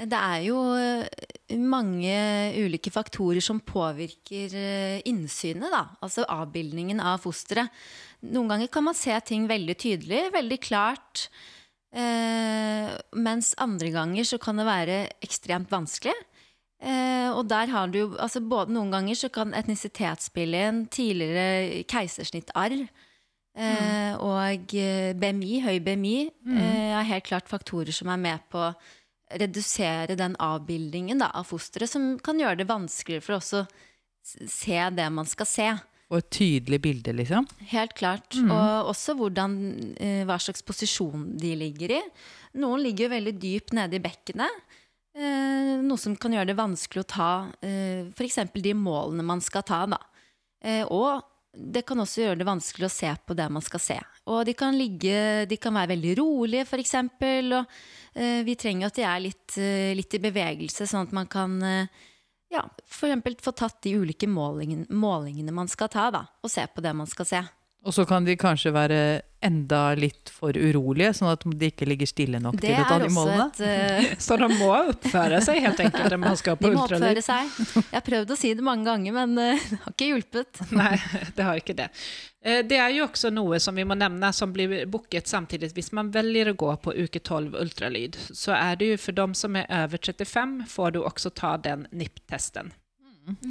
det 0.00 0.16
er 0.16 0.44
jo 0.46 0.58
eh, 0.78 1.56
mange 1.60 2.14
ulike 2.56 2.92
faktorer 2.94 3.42
som 3.44 3.60
påvirker 3.60 4.54
eh, 4.56 5.00
innsynet, 5.10 5.68
da. 5.72 5.84
Altså 6.00 6.24
avbildningen 6.30 7.02
av 7.04 7.20
fosteret. 7.24 7.68
Noen 8.30 8.52
ganger 8.52 8.70
kan 8.72 8.86
man 8.86 8.96
se 8.96 9.16
ting 9.26 9.48
veldig 9.50 9.76
tydelig, 9.80 10.26
veldig 10.32 10.60
klart. 10.62 11.26
Eh, 11.90 12.90
mens 13.18 13.52
andre 13.60 13.90
ganger 13.92 14.28
så 14.28 14.38
kan 14.40 14.60
det 14.60 14.68
være 14.68 14.98
ekstremt 15.26 15.72
vanskelig. 15.72 16.14
Eh, 16.80 17.28
og 17.28 17.44
der 17.50 17.68
har 17.68 17.90
du 17.92 18.16
altså 18.16 18.40
både 18.40 18.72
Noen 18.72 18.92
ganger 18.94 19.18
så 19.18 19.28
kan 19.32 19.52
etnisitet 19.56 20.24
spille 20.24 20.62
inn, 20.70 20.86
tidligere 20.88 21.82
keisersnittarr. 21.90 22.86
Eh, 23.60 24.14
og 24.22 24.72
eh, 24.78 25.10
BMI, 25.18 25.60
høy 25.66 25.76
BMI, 25.84 26.16
eh, 26.54 26.88
er 26.94 27.10
helt 27.10 27.26
klart 27.28 27.50
faktorer 27.50 27.92
som 27.92 28.08
er 28.12 28.22
med 28.22 28.48
på 28.52 28.62
å 28.70 28.72
redusere 29.40 30.16
den 30.18 30.34
avbildningen 30.42 31.20
da, 31.22 31.28
av 31.36 31.50
fosteret, 31.50 31.90
som 31.90 32.14
kan 32.22 32.40
gjøre 32.40 32.62
det 32.62 32.70
vanskeligere 32.70 33.26
for 33.26 33.38
oss 33.38 33.52
å 33.54 33.64
se 34.24 34.80
det 34.96 35.06
man 35.12 35.28
skal 35.28 35.48
se. 35.48 35.68
Og 36.10 36.18
et 36.18 36.30
tydelig 36.34 36.80
bilde, 36.82 37.12
liksom. 37.14 37.46
Helt 37.70 37.92
klart. 37.98 38.34
Og 38.40 38.90
også 38.90 39.14
hvordan, 39.18 39.52
eh, 40.02 40.24
hva 40.26 40.40
slags 40.42 40.64
posisjon 40.66 41.36
de 41.38 41.52
ligger 41.54 41.94
i. 42.00 42.00
Noen 42.58 42.82
ligger 42.82 43.06
jo 43.06 43.14
veldig 43.14 43.34
dypt 43.38 43.76
nede 43.78 44.00
i 44.00 44.02
bekkenet. 44.02 44.50
Eh, 45.16 45.80
noe 45.82 45.98
som 45.98 46.14
kan 46.16 46.34
gjøre 46.34 46.52
det 46.52 46.58
vanskelig 46.58 47.02
å 47.02 47.10
ta 47.10 47.32
eh, 47.66 48.06
f.eks. 48.14 48.38
de 48.54 48.74
målene 48.78 49.26
man 49.26 49.42
skal 49.42 49.64
ta. 49.66 49.82
Da. 49.90 49.98
Eh, 50.62 50.84
og 50.86 51.24
det 51.50 51.82
kan 51.88 51.98
også 51.98 52.22
gjøre 52.22 52.40
det 52.40 52.46
vanskelig 52.46 52.86
å 52.86 52.92
se 52.92 53.10
på 53.26 53.34
det 53.34 53.48
man 53.50 53.64
skal 53.64 53.82
se. 53.82 53.98
Og 54.30 54.44
de 54.46 54.54
kan, 54.54 54.76
ligge, 54.78 55.46
de 55.50 55.58
kan 55.58 55.74
være 55.74 55.96
veldig 55.96 56.14
rolige, 56.20 56.66
f.eks. 56.68 56.94
Og 57.00 57.56
eh, 57.58 58.40
vi 58.46 58.54
trenger 58.58 58.90
at 58.90 59.00
de 59.00 59.06
er 59.08 59.24
litt, 59.26 59.58
eh, 59.58 59.90
litt 59.98 60.14
i 60.14 60.22
bevegelse, 60.22 60.86
sånn 60.86 61.08
at 61.08 61.16
man 61.16 61.30
kan 61.30 61.56
eh, 61.66 62.06
ja, 62.54 62.62
eksempel 62.86 63.36
få 63.42 63.54
tatt 63.56 63.80
de 63.86 63.96
ulike 63.98 64.28
målingene, 64.30 64.86
målingene 64.90 65.54
man 65.54 65.70
skal 65.70 65.90
ta, 65.90 66.06
da, 66.14 66.24
og 66.42 66.52
se 66.52 66.66
på 66.70 66.84
det 66.84 66.94
man 66.96 67.10
skal 67.10 67.28
se. 67.28 67.42
Og 67.80 67.94
så 67.96 68.04
kan 68.04 68.26
de 68.26 68.34
kanskje 68.36 68.70
være 68.76 68.96
enda 69.40 69.94
litt 69.96 70.28
for 70.28 70.52
urolige, 70.52 71.14
sånn 71.16 71.30
at 71.32 71.46
de 71.48 71.70
ikke 71.70 71.86
ligger 71.88 72.08
stille 72.10 72.36
nok 72.44 72.58
Det 72.60 72.68
til 72.68 72.76
å 72.76 72.88
ta 72.90 72.96
er 72.98 73.04
de 73.06 73.12
målene. 73.14 73.46
et 73.48 74.10
uh... 74.12 74.18
Så 74.26 74.36
de 74.36 74.48
må 74.58 74.66
oppføre 74.92 75.38
seg 75.46 75.62
helt 75.64 75.80
enkelt 75.86 76.12
når 76.12 76.20
man 76.20 76.36
skal 76.36 76.58
på 76.60 76.68
ultralyd? 76.68 76.76
De 76.76 76.76
må 76.76 76.82
ultralyd. 76.84 77.22
oppføre 77.22 77.24
seg. 77.24 77.86
Jeg 77.86 77.96
har 77.96 78.04
prøvd 78.10 78.34
å 78.34 78.36
si 78.36 78.50
det 78.58 78.66
mange 78.66 78.84
ganger, 78.84 79.16
men 79.16 79.32
eh, 79.40 79.64
det 79.70 79.78
har 79.86 79.94
ikke 79.94 80.10
hjulpet. 80.10 80.60
Nei, 80.82 80.92
det 81.38 81.46
har 81.48 81.62
ikke 81.62 81.76
det. 81.80 81.88
Eh, 82.44 82.60
Det 82.68 82.82
er 82.84 82.92
jo 82.98 83.06
også 83.08 83.32
noe 83.32 83.62
som 83.64 83.80
vi 83.80 83.86
må 83.88 83.96
nevne, 83.96 84.28
som 84.36 84.52
blir 84.52 84.76
booket 84.84 85.32
samtidig. 85.32 85.72
Hvis 85.78 85.88
man 85.96 86.12
velger 86.12 86.52
å 86.52 86.56
gå 86.66 86.74
på 86.84 86.92
uke 87.00 87.24
12 87.24 87.56
ultralyd, 87.64 88.20
så 88.28 88.52
er 88.60 88.76
det 88.76 88.92
jo 88.92 89.00
for 89.00 89.16
dem 89.22 89.32
som 89.32 89.56
er 89.56 89.64
over 89.86 89.96
35, 90.04 90.66
får 90.68 90.98
du 90.98 91.00
også 91.06 91.32
ta 91.32 91.56
den 91.56 91.88
NIPT-testen. 91.96 92.74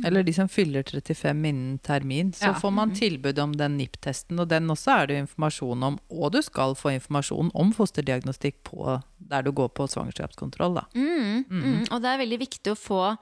Eller 0.05 0.23
de 0.23 0.33
som 0.33 0.49
fyller 0.49 0.83
35 0.83 1.45
innen 1.45 1.79
termin. 1.79 2.33
Så 2.33 2.45
Ja. 2.45 2.53
får 2.53 2.71
man 2.71 2.93
tilbud 2.95 3.39
om 3.39 3.53
den 3.55 3.77
NIPT-testen, 3.77 4.39
og 4.39 4.47
den 4.49 4.67
også 4.67 4.91
er 5.01 5.07
det 5.07 5.15
jo 5.15 5.21
informasjon 5.25 5.83
om. 5.83 5.99
Og 6.09 6.31
du 6.31 6.41
skal 6.41 6.75
få 6.75 6.91
informasjon 6.95 7.51
om 7.53 7.73
fosterdiagnostikk 7.73 8.63
på 8.63 9.01
der 9.19 9.41
du 9.43 9.51
går 9.51 9.69
på 9.69 9.88
svangerskapskontroll. 9.88 10.81
Mm, 10.95 11.45
mm. 11.49 11.88
Og 11.91 12.01
det 12.01 12.09
er 12.09 12.17
veldig 12.25 12.39
viktig 12.39 12.71
å 12.71 12.79
få 12.79 13.17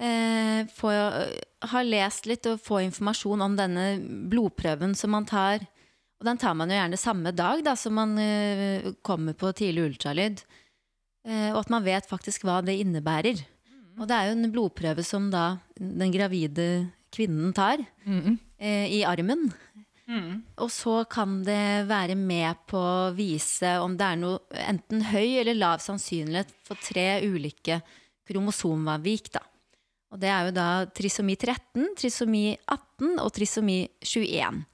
eh, 0.00 0.66
få, 0.74 0.90
ha 1.70 1.82
lest 1.82 2.26
litt 2.26 2.46
og 2.46 2.60
få 2.60 2.82
informasjon 2.88 3.42
om 3.42 3.56
denne 3.56 4.00
blodprøven 4.30 4.94
som 4.94 5.10
man 5.10 5.26
tar. 5.26 5.66
Og 6.20 6.26
den 6.28 6.38
tar 6.38 6.54
man 6.54 6.70
jo 6.70 6.76
gjerne 6.78 6.98
samme 7.00 7.32
dag 7.36 7.62
da, 7.66 7.76
som 7.76 7.94
man 7.94 8.16
eh, 8.18 8.92
kommer 9.02 9.34
på 9.34 9.52
tidlig 9.52 9.90
ultralyd. 9.90 10.44
Eh, 11.26 11.50
og 11.52 11.64
at 11.64 11.70
man 11.70 11.84
vet 11.86 12.08
faktisk 12.08 12.44
hva 12.46 12.60
det 12.64 12.78
innebærer. 12.80 13.44
Og 13.98 14.08
det 14.10 14.16
er 14.16 14.28
jo 14.30 14.36
en 14.38 14.50
blodprøve 14.52 15.04
som 15.06 15.30
da 15.30 15.58
den 15.78 16.10
gravide 16.14 16.66
kvinnen 17.14 17.52
tar 17.54 17.78
eh, 18.58 18.86
i 18.90 19.04
armen. 19.06 19.52
Og 20.60 20.68
så 20.74 20.98
kan 21.08 21.38
det 21.46 21.86
være 21.88 22.16
med 22.18 22.58
på 22.68 22.76
å 22.76 23.12
vise 23.16 23.78
om 23.80 23.94
det 23.96 24.04
er 24.04 24.18
noe 24.20 24.38
enten 24.68 25.00
høy 25.12 25.38
eller 25.40 25.54
lav 25.56 25.78
sannsynlighet 25.80 26.50
for 26.66 26.76
tre 26.82 27.22
ulike 27.24 27.78
kromosomavvik. 28.28 29.30
Da. 29.32 29.40
Og 30.12 30.20
det 30.20 30.28
er 30.30 30.48
jo 30.48 30.54
da 30.58 30.68
trisomi 30.94 31.36
13, 31.40 31.94
trisomi 31.98 32.44
18 32.68 33.18
og 33.22 33.32
trisomi 33.34 33.78
21. 34.04 34.64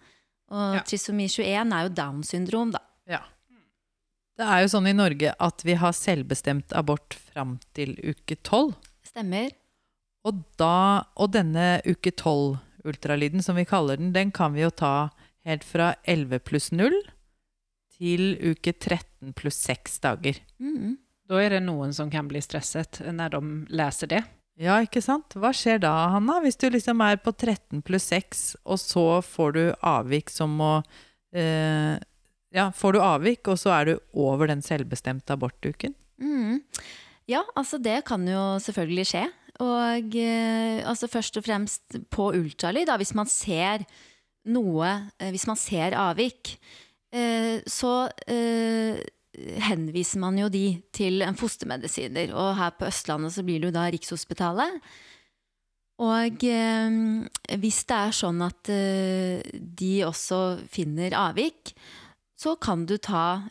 Og 0.50 0.74
Ja. 0.74 0.82
trisomi 0.82 1.28
21 1.28 1.72
er 1.72 1.82
jo 1.86 1.94
Down 1.94 2.22
syndrom, 2.26 2.72
da. 2.72 2.80
Ja. 3.06 3.22
Det 4.36 4.46
er 4.46 4.62
jo 4.62 4.68
sånn 4.72 4.88
i 4.88 4.92
Norge 4.96 5.34
at 5.38 5.62
vi 5.62 5.74
har 5.74 5.92
selvbestemt 5.92 6.72
abort 6.72 7.14
fram 7.14 7.58
til 7.74 7.94
uke 8.02 8.36
tolv. 8.42 8.74
Stemmer. 9.10 9.50
Og, 10.28 10.42
da, 10.60 11.06
og 11.18 11.32
denne 11.34 11.80
uke 11.88 12.12
12-ultralyden, 12.12 13.42
som 13.42 13.56
vi 13.58 13.66
kaller 13.68 13.98
den, 14.00 14.12
den 14.14 14.30
kan 14.34 14.54
vi 14.54 14.62
jo 14.62 14.70
ta 14.70 15.10
helt 15.48 15.64
fra 15.64 15.94
11 16.08 16.42
pluss 16.46 16.68
0 16.72 16.92
til 17.96 18.34
uke 18.40 18.74
13 18.76 19.32
pluss 19.36 19.62
6 19.68 20.02
dager. 20.04 20.42
Mhm. 20.60 20.98
Da 21.30 21.38
er 21.38 21.54
det 21.54 21.62
noen 21.62 21.92
som 21.94 22.10
kan 22.10 22.26
bli 22.26 22.40
stresset 22.42 22.98
når 23.06 23.36
de 23.36 23.40
leser 23.78 24.10
det. 24.10 24.22
Ja, 24.60 24.80
ikke 24.82 25.00
sant? 25.00 25.36
Hva 25.38 25.52
skjer 25.54 25.78
da, 25.80 25.92
Hanna? 26.12 26.40
Hvis 26.42 26.58
du 26.58 26.66
liksom 26.68 27.00
er 27.06 27.20
på 27.22 27.32
13 27.32 27.84
pluss 27.86 28.08
6, 28.10 28.40
og 28.66 28.80
så 28.82 29.04
får 29.24 29.54
du 29.56 29.62
avvik 29.78 30.32
som 30.32 30.56
må 30.58 30.72
eh, 31.32 31.96
Ja, 32.50 32.66
får 32.74 32.96
du 32.96 32.98
avvik, 33.00 33.46
og 33.46 33.60
så 33.62 33.70
er 33.76 33.84
du 33.86 33.94
over 34.18 34.50
den 34.50 34.60
selvbestemte 34.66 35.32
abortuken? 35.38 35.94
Mhm. 36.20 36.64
Ja, 37.28 37.44
altså 37.56 37.78
det 37.78 38.04
kan 38.08 38.24
jo 38.28 38.58
selvfølgelig 38.62 39.06
skje. 39.10 39.26
Og 39.60 40.16
eh, 40.16 40.80
altså 40.88 41.08
først 41.10 41.36
og 41.36 41.44
fremst 41.44 41.98
på 42.12 42.30
ultralyd, 42.36 42.86
da, 42.88 42.96
hvis 43.00 43.12
man 43.16 43.28
ser 43.28 43.84
noe, 44.48 44.88
eh, 45.20 45.28
hvis 45.34 45.46
man 45.50 45.58
ser 45.60 45.96
avvik, 46.00 46.54
eh, 47.12 47.60
så 47.68 48.10
henviser 49.40 50.20
man 50.20 50.38
jo 50.40 50.48
de 50.52 50.80
til 50.96 51.22
en 51.24 51.36
fostermedisiner. 51.38 52.32
Og 52.34 52.56
her 52.58 52.74
på 52.76 52.88
Østlandet 52.88 53.36
så 53.36 53.44
blir 53.46 53.60
det 53.60 53.70
jo 53.70 53.76
da 53.76 53.86
Rikshospitalet. 53.92 54.80
Og 56.00 56.44
hvis 57.60 57.78
det 57.88 57.96
er 57.96 58.14
sånn 58.16 58.40
at 58.40 58.70
de 59.80 59.90
også 60.06 60.38
finner 60.72 61.12
avvik, 61.12 61.74
så 62.40 62.56
kan 62.56 62.86
du 62.88 62.96
ta 62.96 63.44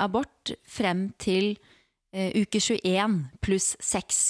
abort 0.00 0.54
frem 0.64 1.10
til 1.20 1.58
uke 2.12 2.60
21 2.60 3.18
pluss 3.44 3.74
6. 3.84 4.20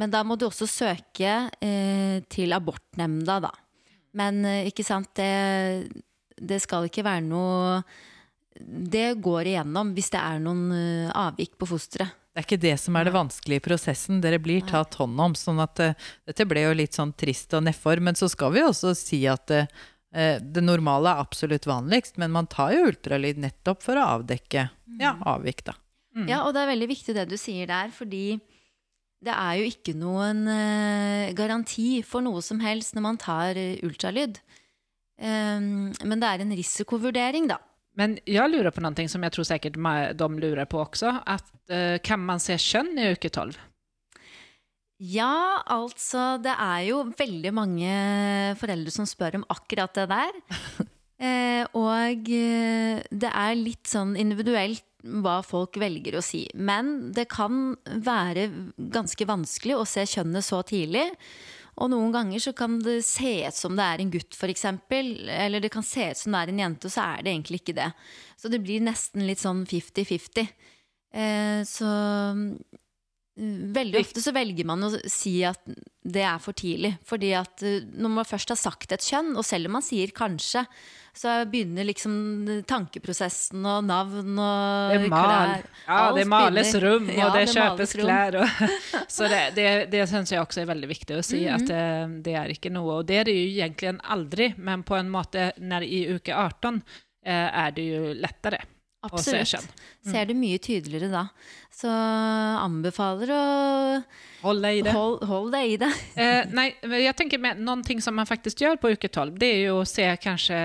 Men 0.00 0.10
da 0.10 0.24
må 0.26 0.36
du 0.38 0.48
også 0.48 0.66
søke 0.68 1.34
eh, 1.62 2.18
til 2.32 2.54
abortnemnda, 2.56 3.38
da. 3.46 3.52
Men 4.18 4.42
eh, 4.48 4.66
ikke 4.70 4.86
sant, 4.86 5.12
det, 5.18 5.86
det 6.38 6.60
skal 6.62 6.88
ikke 6.88 7.04
være 7.06 7.22
noe 7.26 7.80
Det 8.54 9.16
går 9.22 9.52
igjennom 9.52 9.94
hvis 9.94 10.10
det 10.14 10.20
er 10.22 10.42
noen 10.42 10.66
eh, 10.74 11.14
avvik 11.14 11.54
på 11.58 11.70
fosteret. 11.70 12.20
Det 12.34 12.42
er 12.42 12.46
ikke 12.48 12.64
det 12.64 12.74
som 12.82 12.96
er 12.98 13.06
det 13.06 13.14
vanskelige 13.14 13.62
i 13.62 13.62
prosessen. 13.62 14.18
Dere 14.18 14.40
blir 14.42 14.64
tatt 14.66 14.96
hånd 14.98 15.20
om. 15.22 15.36
sånn 15.38 15.60
at 15.62 15.78
uh, 15.78 15.92
Dette 16.26 16.46
ble 16.50 16.64
jo 16.64 16.72
litt 16.74 16.96
sånn 16.96 17.12
trist 17.14 17.54
og 17.54 17.62
nedfor. 17.62 18.02
Men 18.02 18.18
så 18.18 18.26
skal 18.26 18.50
vi 18.56 18.64
også 18.66 18.90
si 18.98 19.20
at 19.30 19.54
eh, 19.54 19.70
eh, 20.10 20.42
det 20.42 20.64
normale 20.66 21.12
er 21.12 21.22
absolutt 21.22 21.68
vanligst, 21.70 22.18
men 22.18 22.34
man 22.34 22.50
tar 22.50 22.74
jo 22.74 22.88
ultralyd 22.88 23.38
nettopp 23.38 23.86
for 23.86 24.02
å 24.02 24.08
avdekke 24.16 24.66
ja, 24.98 25.14
avvik, 25.30 25.62
da. 25.70 25.76
Ja, 26.30 26.44
og 26.46 26.54
det 26.54 26.62
er 26.62 26.72
veldig 26.72 26.90
viktig 26.90 27.14
det 27.16 27.28
du 27.30 27.36
sier 27.40 27.66
der, 27.70 27.90
fordi 27.94 28.38
det 29.24 29.34
er 29.34 29.58
jo 29.58 29.68
ikke 29.70 29.94
noen 29.96 30.44
eh, 30.50 31.32
garanti 31.36 32.02
for 32.06 32.24
noe 32.24 32.42
som 32.44 32.60
helst 32.62 32.94
når 32.94 33.06
man 33.06 33.20
tar 33.20 33.58
eh, 33.58 33.80
ultralyd. 33.86 34.38
Um, 35.14 35.92
men 36.02 36.20
det 36.20 36.28
er 36.28 36.42
en 36.42 36.54
risikovurdering, 36.58 37.46
da. 37.50 37.60
Men 37.94 38.16
jeg 38.26 38.50
lurer 38.50 38.74
på 38.74 38.82
noe 38.82 39.06
som 39.10 39.22
jeg 39.22 39.34
tror 39.34 39.46
sikkert 39.46 39.78
de 39.78 40.28
lurer 40.42 40.66
på 40.66 40.80
også. 40.82 41.12
At, 41.30 41.46
eh, 41.70 41.98
kan 42.02 42.20
man 42.20 42.42
se 42.42 42.58
kjønn 42.58 42.98
i 42.98 43.12
uke 43.14 43.30
12? 43.30 43.54
Ja, 45.04 45.62
altså 45.66 46.38
Det 46.42 46.54
er 46.54 46.80
jo 46.88 47.02
veldig 47.18 47.52
mange 47.52 47.94
foreldre 48.58 48.90
som 48.94 49.06
spør 49.06 49.40
om 49.40 49.46
akkurat 49.48 49.94
det 49.94 50.08
der. 50.10 50.42
Eh, 51.24 51.62
og 51.78 52.26
eh, 52.34 52.98
det 53.06 53.28
er 53.30 53.52
litt 53.54 53.86
sånn 53.86 54.16
individuelt 54.18 54.82
hva 55.04 55.40
folk 55.44 55.76
velger 55.80 56.16
å 56.18 56.24
si. 56.24 56.46
Men 56.54 57.10
det 57.16 57.26
kan 57.32 57.74
være 57.84 58.48
ganske 58.76 59.26
vanskelig 59.28 59.76
å 59.76 59.88
se 59.88 60.06
kjønnet 60.08 60.46
så 60.46 60.62
tidlig. 60.66 61.06
Og 61.82 61.90
noen 61.90 62.12
ganger 62.14 62.42
så 62.42 62.52
kan 62.56 62.78
det 62.84 63.00
se 63.06 63.32
ut 63.48 63.58
som 63.58 63.74
det 63.76 63.84
er 63.84 64.02
en 64.02 64.12
gutt, 64.14 64.36
f.eks. 64.38 64.64
Eller 64.90 65.62
det 65.62 65.72
kan 65.74 65.86
se 65.86 66.10
ut 66.12 66.20
som 66.20 66.36
det 66.36 66.44
er 66.44 66.52
en 66.52 66.62
jente, 66.64 66.86
og 66.86 66.94
så 66.94 67.08
er 67.16 67.24
det 67.24 67.34
egentlig 67.34 67.62
ikke 67.62 67.78
det. 67.80 67.90
Så 68.38 68.50
det 68.52 68.62
blir 68.62 68.84
nesten 68.84 69.26
litt 69.26 69.42
sånn 69.42 69.64
50-50. 69.66 70.52
Eh, 71.14 71.60
så 71.66 71.90
Veldig 73.36 73.98
ofte 73.98 74.20
så 74.22 74.30
velger 74.30 74.64
man 74.68 74.84
å 74.86 74.92
si 75.10 75.40
at 75.42 75.58
det 76.06 76.22
er 76.22 76.38
for 76.38 76.54
tidlig. 76.54 76.92
Fordi 77.08 77.32
at 77.34 77.62
eh, 77.66 77.80
når 77.98 78.12
man 78.20 78.28
først 78.28 78.52
har 78.54 78.60
sagt 78.60 78.92
et 78.94 79.02
kjønn, 79.02 79.32
og 79.36 79.42
selv 79.48 79.66
om 79.66 79.72
man 79.78 79.82
sier 79.82 80.12
kanskje, 80.14 80.62
så 81.14 81.32
begynner 81.50 81.86
liksom 81.86 82.14
tankeprosessen 82.66 83.62
og 83.70 83.84
navn 83.86 84.38
og 84.38 84.94
Det 84.94 85.08
mal. 85.10 85.24
klær. 85.26 85.64
Ja, 85.86 85.98
Alt 86.08 86.16
det 86.18 86.26
males 86.30 86.72
begynner- 86.72 86.86
rum, 86.88 87.08
og 87.08 87.16
Ja, 87.18 87.28
det, 87.30 87.44
det 87.46 87.54
kjøpes 87.54 87.94
klær. 88.00 88.38
Og, 88.42 88.48
så 89.16 89.28
det, 89.30 89.42
det, 89.58 89.66
det 89.90 90.04
syns 90.10 90.30
jeg 90.34 90.42
også 90.42 90.62
er 90.64 90.70
veldig 90.70 90.90
viktig 90.90 91.18
å 91.18 91.24
si, 91.24 91.44
Mhm. 91.44 91.54
at 91.54 91.66
det, 91.70 92.22
det 92.28 92.34
er 92.38 92.54
ikke 92.54 92.70
noe. 92.74 93.00
Og 93.00 93.06
det 93.06 93.18
er 93.22 93.24
det 93.30 93.34
jo 93.34 93.48
egentlig 93.64 93.96
aldri, 94.14 94.52
men 94.58 94.82
på 94.86 94.98
en 94.98 95.10
måte 95.10 95.52
når 95.58 95.82
i 95.90 96.04
uke 96.14 96.30
18 96.34 96.82
eh, 97.26 97.50
er 97.66 97.70
det 97.74 97.88
jo 97.90 98.14
lettere 98.14 98.62
å 99.10 99.18
se 99.20 99.40
Absolutt. 99.40 99.72
Mm. 100.04 100.12
Ser 100.12 100.24
det 100.30 100.36
mye 100.38 100.58
tydeligere 100.62 101.08
da. 101.12 101.24
Så 101.74 101.90
anbefaler 101.90 103.30
å 103.34 103.42
Hold 104.44 104.62
deg 104.64 104.78
i 104.78 104.82
det. 104.86 104.92
hold, 104.94 105.24
hold 105.28 105.50
deg 105.54 105.64
i 105.74 105.78
det. 105.82 105.90
Eh, 106.24 106.42
nei, 106.54 106.68
jeg 107.02 107.16
tenker 107.18 107.38
med 107.42 107.60
någonting 107.64 108.00
som 108.04 108.14
man 108.16 108.28
faktisk 108.28 108.60
gjør 108.62 108.76
på 108.80 108.92
uke 108.94 109.08
12, 109.10 109.34
det 109.40 109.50
er 109.56 109.62
jo 109.68 109.80
å 109.80 109.88
se 109.88 110.06
kanskje 110.22 110.58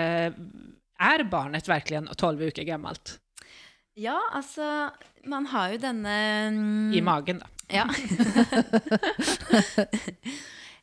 Er 1.00 1.24
barnet 1.32 1.68
virkelig 1.70 2.04
12 2.16 2.46
uker 2.52 2.64
gammelt? 2.68 3.06
Ja, 4.00 4.20
altså 4.36 4.90
Man 5.28 5.46
har 5.52 5.72
jo 5.74 5.78
denne 5.82 6.16
mm, 6.54 6.94
I 6.96 7.02
magen, 7.04 7.40
da. 7.42 7.48
Ja. 7.70 7.86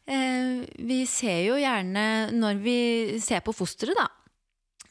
Eh, 0.07 0.61
vi 0.87 1.01
ser 1.11 1.41
jo 1.49 1.57
gjerne, 1.59 2.31
når 2.31 2.61
vi 2.63 2.75
ser 3.19 3.41
på 3.43 3.51
fosteret, 3.51 3.99
da, 3.99 4.05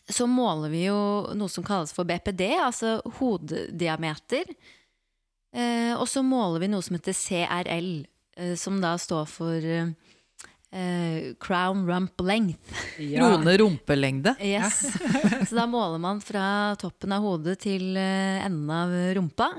så 0.09 0.27
måler 0.29 0.69
vi 0.69 0.83
jo 0.87 0.97
noe 1.33 1.49
som 1.49 1.63
kalles 1.65 1.93
for 1.95 2.05
BPD, 2.05 2.43
altså 2.61 2.97
hodediameter. 3.19 4.51
Eh, 5.55 5.93
og 5.95 6.05
så 6.11 6.21
måler 6.25 6.61
vi 6.65 6.69
noe 6.73 6.83
som 6.85 6.97
heter 6.97 7.15
CRL, 7.15 7.89
eh, 8.37 8.55
som 8.59 8.77
da 8.83 8.95
står 9.01 9.25
for 9.31 9.65
eh, 9.65 11.33
crown 11.41 11.85
rump 11.87 12.21
length. 12.21 12.75
Krone 12.99 13.57
rumpelengde. 13.61 14.35
Yes. 14.43 14.83
Så 15.49 15.55
da 15.57 15.65
måler 15.71 16.01
man 16.03 16.21
fra 16.21 16.75
toppen 16.81 17.15
av 17.15 17.23
hodet 17.25 17.57
til 17.65 17.95
eh, 17.97 18.43
enden 18.45 18.69
av 18.75 18.93
rumpa. 19.17 19.49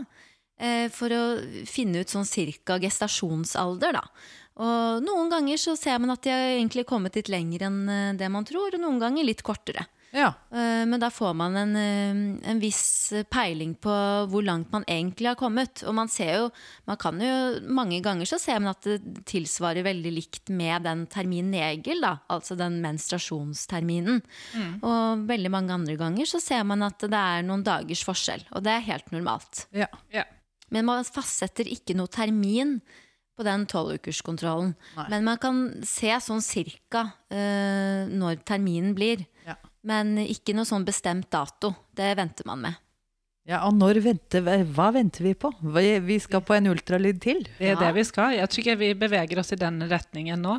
eh, 0.60 0.86
For 0.92 1.10
å 1.16 1.22
finne 1.66 2.04
ut 2.04 2.12
sånn 2.12 2.28
cirka 2.28 2.78
gestasjonsalder, 2.82 3.96
da. 3.98 4.04
Og 4.56 5.02
noen 5.04 5.28
ganger 5.28 5.58
så 5.60 5.74
ser 5.76 5.98
man 6.00 6.14
at 6.14 6.22
de 6.24 6.30
har 6.32 6.54
egentlig 6.54 6.86
kommet 6.88 7.16
litt 7.18 7.28
lenger 7.32 7.66
enn 7.68 7.82
eh, 7.88 8.12
det 8.20 8.30
man 8.32 8.44
tror, 8.48 8.72
og 8.76 8.80
noen 8.84 9.00
ganger 9.02 9.26
litt 9.28 9.42
kortere. 9.44 9.88
Ja. 10.14 10.28
Eh, 10.52 10.84
Men 10.86 11.00
da 11.00 11.10
får 11.10 11.34
man 11.34 11.56
en, 11.56 11.76
eh, 11.76 12.50
en 12.50 12.60
viss 12.60 13.12
peiling 13.30 13.74
på 13.74 13.94
hvor 14.30 14.44
langt 14.44 14.70
man 14.72 14.84
egentlig 14.84 15.28
har 15.28 15.34
kommet. 15.36 15.82
Og 15.84 15.94
man 15.94 16.08
ser 16.08 16.32
jo, 16.38 16.50
man 16.86 16.96
kan 16.96 17.18
jo 17.20 17.60
mange 17.68 18.00
ganger 18.02 18.24
så 18.26 18.38
ser 18.40 18.60
man 18.60 18.70
at 18.74 18.82
det 18.82 19.24
tilsvarer 19.26 19.84
veldig 19.84 20.12
likt 20.14 20.48
med 20.48 20.82
den 20.86 21.06
terminen 21.06 21.50
negel, 21.50 22.00
da, 22.00 22.18
altså 22.30 22.56
den 22.56 22.80
menstruasjonsterminen. 22.82 24.22
Og 24.82 25.26
veldig 25.28 25.50
mange 25.52 25.74
andre 25.74 25.96
ganger 26.00 26.26
så 26.28 26.40
ser 26.40 26.64
man 26.64 26.82
at 26.86 26.98
det 27.02 27.12
er 27.12 27.42
noen 27.46 27.64
dagers 27.66 28.04
forskjell, 28.06 28.46
og 28.52 28.62
det 28.64 28.72
er 28.72 28.88
helt 28.92 29.12
normalt. 29.12 29.66
ja. 29.72 29.88
Ja. 30.12 30.24
Men 30.68 30.84
man 30.88 31.04
fastsetter 31.06 31.68
ikke 31.70 31.94
noe 31.94 32.10
termin 32.10 32.80
på 33.38 33.44
den 33.46 33.66
tolvukerskontrollen. 33.70 34.72
Men 35.08 35.22
man 35.24 35.38
kan 35.38 35.60
se 35.86 36.10
sånn 36.24 36.42
cirka 36.42 37.04
uh, 37.30 38.02
når 38.10 38.40
terminen 38.48 38.94
blir. 38.96 39.22
Ja. 39.46 39.54
Men 39.86 40.16
ikke 40.24 40.54
noe 40.56 40.66
sånn 40.66 40.84
bestemt 40.86 41.28
dato. 41.30 41.70
Det 41.94 42.10
venter 42.18 42.46
man 42.48 42.64
med. 42.64 42.80
Ja, 43.46 43.60
og 43.68 43.76
når 43.78 44.00
venter, 44.02 44.42
vi- 44.42 44.64
hva 44.74 44.88
venter 44.92 45.22
vi 45.22 45.34
på? 45.38 45.52
Vi 45.62 46.18
skal 46.18 46.40
på 46.42 46.56
en 46.56 46.66
ultralyd 46.72 47.20
til. 47.22 47.44
Det 47.60 47.68
er 47.70 47.76
det 47.78 47.92
vi 47.94 48.02
skal. 48.02 48.32
Jeg 48.34 48.48
tror 48.50 48.76
vi 48.80 48.88
beveger 48.98 49.38
oss 49.38 49.52
i 49.54 49.56
den 49.60 49.78
retningen 49.88 50.42
nå. 50.42 50.56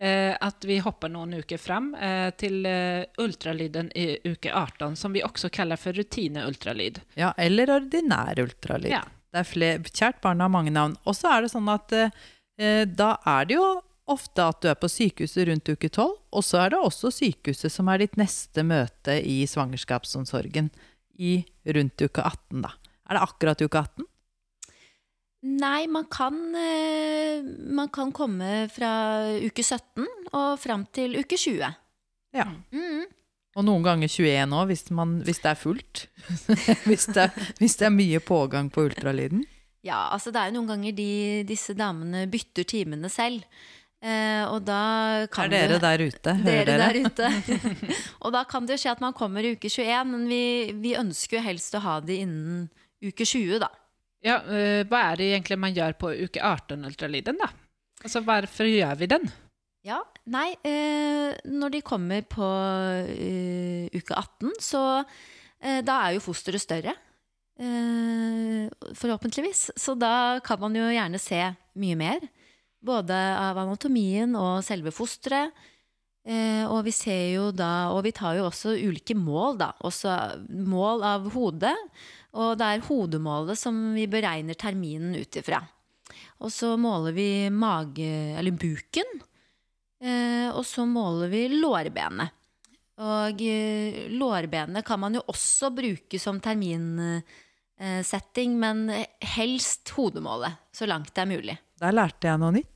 Eh, 0.00 0.32
at 0.40 0.64
vi 0.64 0.78
hopper 0.80 1.10
noen 1.12 1.34
uker 1.42 1.58
fram 1.60 1.90
eh, 1.94 2.30
til 2.40 2.64
eh, 2.64 3.04
ultralyden 3.20 3.90
i 3.94 4.16
uke 4.24 4.48
18, 4.48 4.96
som 4.96 5.12
vi 5.12 5.20
også 5.20 5.50
kaller 5.52 5.76
for 5.76 5.92
rutineultralyd. 5.92 7.02
Ja, 7.20 7.34
eller 7.36 7.66
ordinær 7.76 8.40
ultralyd. 8.40 8.88
Ja. 8.94 9.02
Det 9.30 9.42
er 9.42 9.44
flere, 9.44 9.78
kjært 9.84 10.22
barn 10.24 10.40
har 10.40 10.48
mange 10.48 10.72
navn. 10.72 10.96
Og 11.04 11.12
så 11.14 11.28
er 11.36 11.42
det 11.44 11.52
sånn 11.52 11.68
at 11.68 11.92
eh, 11.92 12.84
da 12.88 13.18
er 13.26 13.44
det 13.44 13.58
jo 13.60 13.68
ofte 14.12 14.44
at 14.44 14.60
du 14.62 14.68
er 14.70 14.78
på 14.78 14.90
sykehuset 14.90 15.48
rundt 15.48 15.70
uke 15.72 15.88
12, 15.88 16.14
og 16.36 16.44
så 16.46 16.64
er 16.64 16.74
det 16.74 16.82
også 16.82 17.12
sykehuset 17.14 17.72
som 17.72 17.90
er 17.90 18.02
ditt 18.02 18.18
neste 18.20 18.64
møte 18.66 19.16
i 19.22 19.42
svangerskapsomsorgen 19.50 20.70
i 21.20 21.40
rundt 21.76 22.06
uke 22.06 22.24
18, 22.24 22.64
da. 22.64 22.74
Er 23.10 23.18
det 23.18 23.26
akkurat 23.26 23.62
uke 23.64 23.82
18? 23.82 24.06
Nei, 25.40 25.86
man 25.88 26.04
kan, 26.12 26.36
eh, 26.54 27.40
man 27.72 27.88
kan 27.88 28.12
komme 28.12 28.68
fra 28.68 28.90
uke 29.40 29.64
17 29.64 30.04
og 30.36 30.58
fram 30.60 30.84
til 30.92 31.16
uke 31.16 31.38
20. 31.40 31.70
Ja. 32.36 32.44
Mm. 32.72 33.06
Og 33.56 33.66
noen 33.66 33.82
ganger 33.82 34.10
21 34.12 34.52
òg, 34.54 34.68
hvis, 34.70 34.84
hvis 35.24 35.40
det 35.42 35.50
er 35.50 35.58
fullt. 35.58 36.04
hvis, 36.88 37.08
det, 37.16 37.30
hvis 37.58 37.78
det 37.80 37.88
er 37.88 37.96
mye 37.96 38.20
pågang 38.20 38.68
på 38.70 38.84
ultralyden. 38.86 39.42
Ja, 39.82 40.10
altså 40.12 40.30
det 40.30 40.42
er 40.42 40.50
jo 40.50 40.58
noen 40.58 40.74
ganger 40.74 40.94
de, 40.94 41.10
disse 41.48 41.74
damene 41.74 42.26
bytter 42.30 42.68
timene 42.68 43.08
selv. 43.08 43.42
Eh, 44.00 44.44
og 44.48 44.62
da 44.64 44.80
Er 45.26 45.26
kan 45.28 45.50
dere 45.52 45.74
det, 45.76 45.82
der 45.84 46.00
ute? 46.08 46.34
Hører 46.40 46.68
dere 46.70 46.86
dere? 46.88 47.02
der 47.02 47.10
ute. 47.10 47.58
og 48.24 48.32
da 48.32 48.44
kan 48.48 48.64
det 48.64 48.78
jo 48.78 48.82
skje 48.84 48.94
at 48.94 49.02
man 49.04 49.16
kommer 49.16 49.44
i 49.44 49.52
uke 49.56 49.68
21, 49.68 50.08
men 50.08 50.24
vi, 50.30 50.42
vi 50.80 50.94
ønsker 50.96 51.38
jo 51.38 51.44
helst 51.44 51.76
å 51.76 51.82
ha 51.84 51.98
det 52.04 52.16
innen 52.24 52.64
uke 53.04 53.26
20, 53.28 53.58
da. 53.60 53.68
Ja, 54.24 54.38
eh, 54.52 54.82
hva 54.88 55.04
er 55.10 55.20
det 55.20 55.28
egentlig 55.34 55.60
man 55.60 55.76
gjør 55.76 55.94
på 56.00 56.14
uke 56.26 56.40
18-ultralyden, 56.40 57.38
da? 57.40 57.50
Altså, 58.00 58.22
hvorfor 58.24 58.68
gjør 58.68 58.96
vi 59.00 59.08
den? 59.12 59.28
Ja, 59.84 60.00
nei, 60.28 60.48
eh, 60.64 61.36
når 61.48 61.76
de 61.76 61.84
kommer 61.84 62.24
på 62.28 62.48
eh, 63.08 63.86
uke 63.96 64.16
18, 64.16 64.56
så 64.60 64.82
eh, 65.00 65.80
da 65.84 66.02
er 66.06 66.16
jo 66.16 66.24
fosteret 66.24 66.60
større. 66.64 66.96
Eh, 67.60 68.68
forhåpentligvis. 68.96 69.70
Så 69.76 69.96
da 70.00 70.40
kan 70.44 70.60
man 70.60 70.76
jo 70.76 70.88
gjerne 70.88 71.20
se 71.20 71.40
mye 71.80 71.96
mer. 72.00 72.24
Både 72.80 73.16
av 73.36 73.58
anatomien 73.60 74.32
og 74.38 74.64
selve 74.64 74.92
fosteret. 74.94 75.52
Eh, 76.20 76.64
og 76.68 76.84
vi 76.84 76.92
ser 76.92 77.30
jo 77.32 77.46
da 77.56 77.88
Og 77.94 78.02
vi 78.04 78.10
tar 78.12 78.36
jo 78.36 78.44
også 78.44 78.74
ulike 78.76 79.14
mål, 79.16 79.56
da. 79.60 79.72
Også 79.84 80.08
mål 80.48 81.02
av 81.04 81.30
hodet. 81.34 81.76
Og 82.36 82.58
det 82.60 82.66
er 82.66 82.86
hodemålet 82.86 83.58
som 83.58 83.94
vi 83.96 84.06
beregner 84.10 84.54
terminen 84.54 85.14
ut 85.16 85.36
ifra. 85.40 85.62
Og 86.40 86.50
så 86.52 86.76
måler 86.80 87.12
vi 87.16 87.50
mage, 87.52 88.36
eller 88.38 88.52
buken. 88.56 89.20
Eh, 90.00 90.48
og 90.54 90.64
så 90.64 90.86
måler 90.88 91.28
vi 91.32 91.48
lårbenet. 91.52 92.30
Og 93.00 93.42
eh, 93.42 94.08
lårbenet 94.12 94.84
kan 94.86 95.00
man 95.00 95.14
jo 95.16 95.22
også 95.32 95.70
bruke 95.74 96.18
som 96.20 96.40
terminsetting, 96.40 98.58
men 98.60 98.90
helst 99.34 99.88
hodemålet, 99.96 100.52
så 100.72 100.86
langt 100.88 101.14
det 101.16 101.22
er 101.22 101.26
mulig. 101.32 101.58
Der 101.80 101.94
lærte 101.96 102.28
jeg 102.28 102.40
noe 102.42 102.52
nytt. 102.58 102.66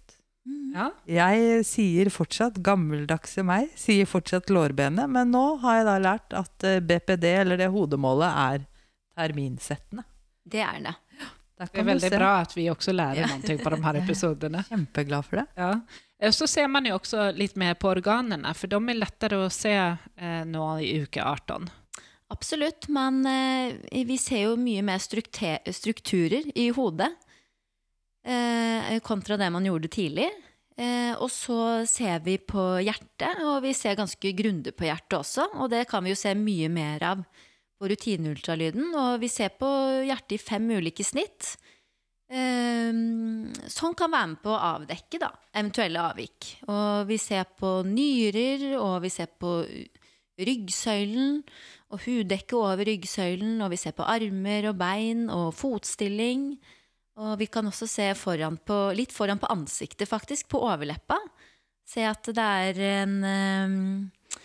Ja. 0.74 0.88
Jeg 1.06 1.62
sier 1.68 2.08
fortsatt, 2.10 2.56
gammeldagse 2.66 3.44
meg, 3.46 3.68
sier 3.78 4.08
fortsatt 4.10 4.50
lårbenet, 4.50 5.06
men 5.12 5.30
nå 5.30 5.42
har 5.62 5.76
jeg 5.78 5.86
da 5.86 5.94
lært 6.02 6.34
at 6.34 6.66
eh, 6.66 6.80
BPD, 6.82 7.24
eller 7.44 7.60
det 7.60 7.68
hodemålet, 7.70 8.26
er 8.32 8.64
terminsettende. 9.16 10.02
Det 10.44 10.60
er 10.64 10.80
det. 10.88 10.94
Det 11.54 11.68
er 11.78 11.86
veldig 11.86 12.08
se. 12.10 12.16
bra 12.18 12.32
at 12.42 12.56
vi 12.56 12.64
også 12.72 12.92
lærer 12.92 13.22
Ja. 13.22 13.28
noe 13.38 13.58
på 13.62 13.70
de 13.76 13.78
her 13.84 13.98
episodene. 14.02 14.64
Kjempeglad 14.68 15.24
for 15.28 15.36
det. 15.40 15.46
Ja. 15.56 15.70
Eh, 16.18 16.32
Så 16.34 16.48
ser 16.50 16.66
man 16.68 16.84
jo 16.90 16.96
også 16.98 17.28
litt 17.38 17.54
mer 17.56 17.74
på 17.78 17.92
organene, 17.94 18.50
for 18.58 18.66
de 18.66 18.76
er 18.90 18.98
lettere 18.98 19.38
å 19.46 19.50
se 19.54 19.70
eh, 19.78 20.42
nå 20.44 20.66
i 20.82 21.04
uke 21.06 21.22
18. 21.22 21.70
Absolutt. 22.34 22.88
men 22.88 23.22
eh, 23.30 24.04
vi 24.08 24.16
ser 24.18 24.48
jo 24.48 24.56
mye 24.58 24.82
mer 24.82 24.98
strukturer 24.98 26.50
i 26.58 26.70
hodet 26.74 27.12
kontra 29.04 29.36
det 29.36 29.50
man 29.52 29.66
gjorde 29.68 29.90
tidlig. 29.92 30.30
Eh, 30.74 31.14
og 31.22 31.30
så 31.30 31.84
ser 31.86 32.24
vi 32.24 32.34
på 32.42 32.62
hjertet, 32.82 33.42
og 33.46 33.60
vi 33.62 33.70
ser 33.76 33.98
ganske 33.98 34.32
grundig 34.34 34.74
på 34.74 34.88
hjertet 34.88 35.20
også. 35.20 35.46
Og 35.62 35.70
det 35.70 35.84
kan 35.90 36.02
vi 36.04 36.14
jo 36.14 36.18
se 36.18 36.34
mye 36.38 36.70
mer 36.72 37.04
av 37.12 37.22
på 37.78 37.90
rutineultralyden. 37.90 38.90
Og 38.98 39.22
vi 39.22 39.30
ser 39.30 39.54
på 39.58 39.70
hjertet 40.08 40.36
i 40.38 40.42
fem 40.42 40.66
ulike 40.74 41.06
snitt. 41.06 41.54
Eh, 42.34 42.90
som 43.70 43.94
kan 43.94 44.10
være 44.10 44.32
med 44.32 44.42
på 44.42 44.50
å 44.50 44.62
avdekke 44.74 45.22
da, 45.22 45.30
eventuelle 45.54 46.08
avvik. 46.10 46.56
Og 46.66 47.06
vi 47.10 47.20
ser 47.22 47.46
på 47.54 47.76
nyrer, 47.86 48.72
og 48.80 49.04
vi 49.06 49.14
ser 49.14 49.30
på 49.30 49.60
ryggsøylen 50.34 51.44
og 51.94 52.00
huddekket 52.02 52.56
over 52.58 52.88
ryggsøylen, 52.88 53.60
og 53.62 53.70
vi 53.70 53.78
ser 53.78 53.94
på 53.94 54.06
armer 54.10 54.72
og 54.72 54.80
bein 54.80 55.28
og 55.30 55.52
fotstilling. 55.54 56.56
Og 57.22 57.36
vi 57.38 57.46
kan 57.46 57.66
også 57.70 57.86
se 57.86 58.08
foran 58.18 58.56
på, 58.58 58.76
litt 58.96 59.14
foran 59.14 59.38
på 59.38 59.50
ansiktet, 59.52 60.08
faktisk, 60.10 60.48
på 60.50 60.62
overleppa. 60.66 61.20
Se 61.86 62.02
at 62.08 62.26
det 62.34 62.44
er 62.66 62.80
en 63.02 63.16
eh, 63.28 64.40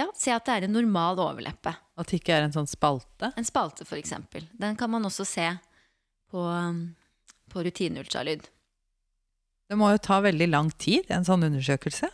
Ja, 0.00 0.08
se 0.16 0.32
at 0.34 0.44
det 0.48 0.56
er 0.56 0.66
en 0.66 0.74
normal 0.74 1.20
overleppe. 1.22 1.72
At 1.98 2.10
det 2.10 2.20
ikke 2.20 2.34
er 2.36 2.46
en 2.46 2.54
sånn 2.54 2.68
spalte. 2.68 3.30
En 3.38 3.46
spalte, 3.46 3.86
eksempel. 3.96 4.48
Den 4.58 4.76
kan 4.76 4.90
man 4.90 5.06
også 5.08 5.24
se 5.28 5.46
på, 6.28 6.42
på 7.48 7.64
rutineultralyd. 7.64 8.44
Det 9.68 9.76
må 9.76 9.90
jo 9.92 10.00
ta 10.00 10.20
veldig 10.24 10.48
lang 10.48 10.70
tid, 10.80 11.08
en 11.12 11.26
sånn 11.28 11.44
undersøkelse. 11.48 12.08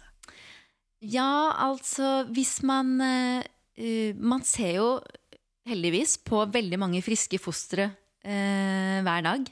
Ja, 1.04 1.54
altså 1.60 2.24
hvis 2.32 2.62
man 2.64 2.96
eh, 3.04 3.44
eh, 3.76 4.16
Man 4.16 4.40
ser 4.46 4.78
jo 4.78 4.88
heldigvis 5.68 6.16
på 6.24 6.44
veldig 6.52 6.78
mange 6.80 7.00
friske 7.04 7.38
fostre 7.40 7.86
uh, 7.88 8.98
hver 9.00 9.22
dag. 9.24 9.46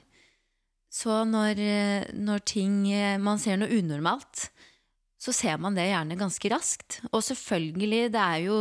Så 0.92 1.22
når, 1.24 1.56
eh, 1.56 2.10
når 2.12 2.44
ting 2.44 2.84
eh, 2.92 3.16
Man 3.16 3.40
ser 3.40 3.56
noe 3.56 3.72
unormalt, 3.72 4.50
så 5.22 5.30
ser 5.30 5.58
man 5.62 5.76
det 5.78 5.84
gjerne 5.86 6.18
ganske 6.18 6.50
raskt. 6.50 6.96
Og 7.14 7.22
selvfølgelig, 7.22 8.08
det 8.10 8.22
er 8.22 8.40
jo 8.48 8.56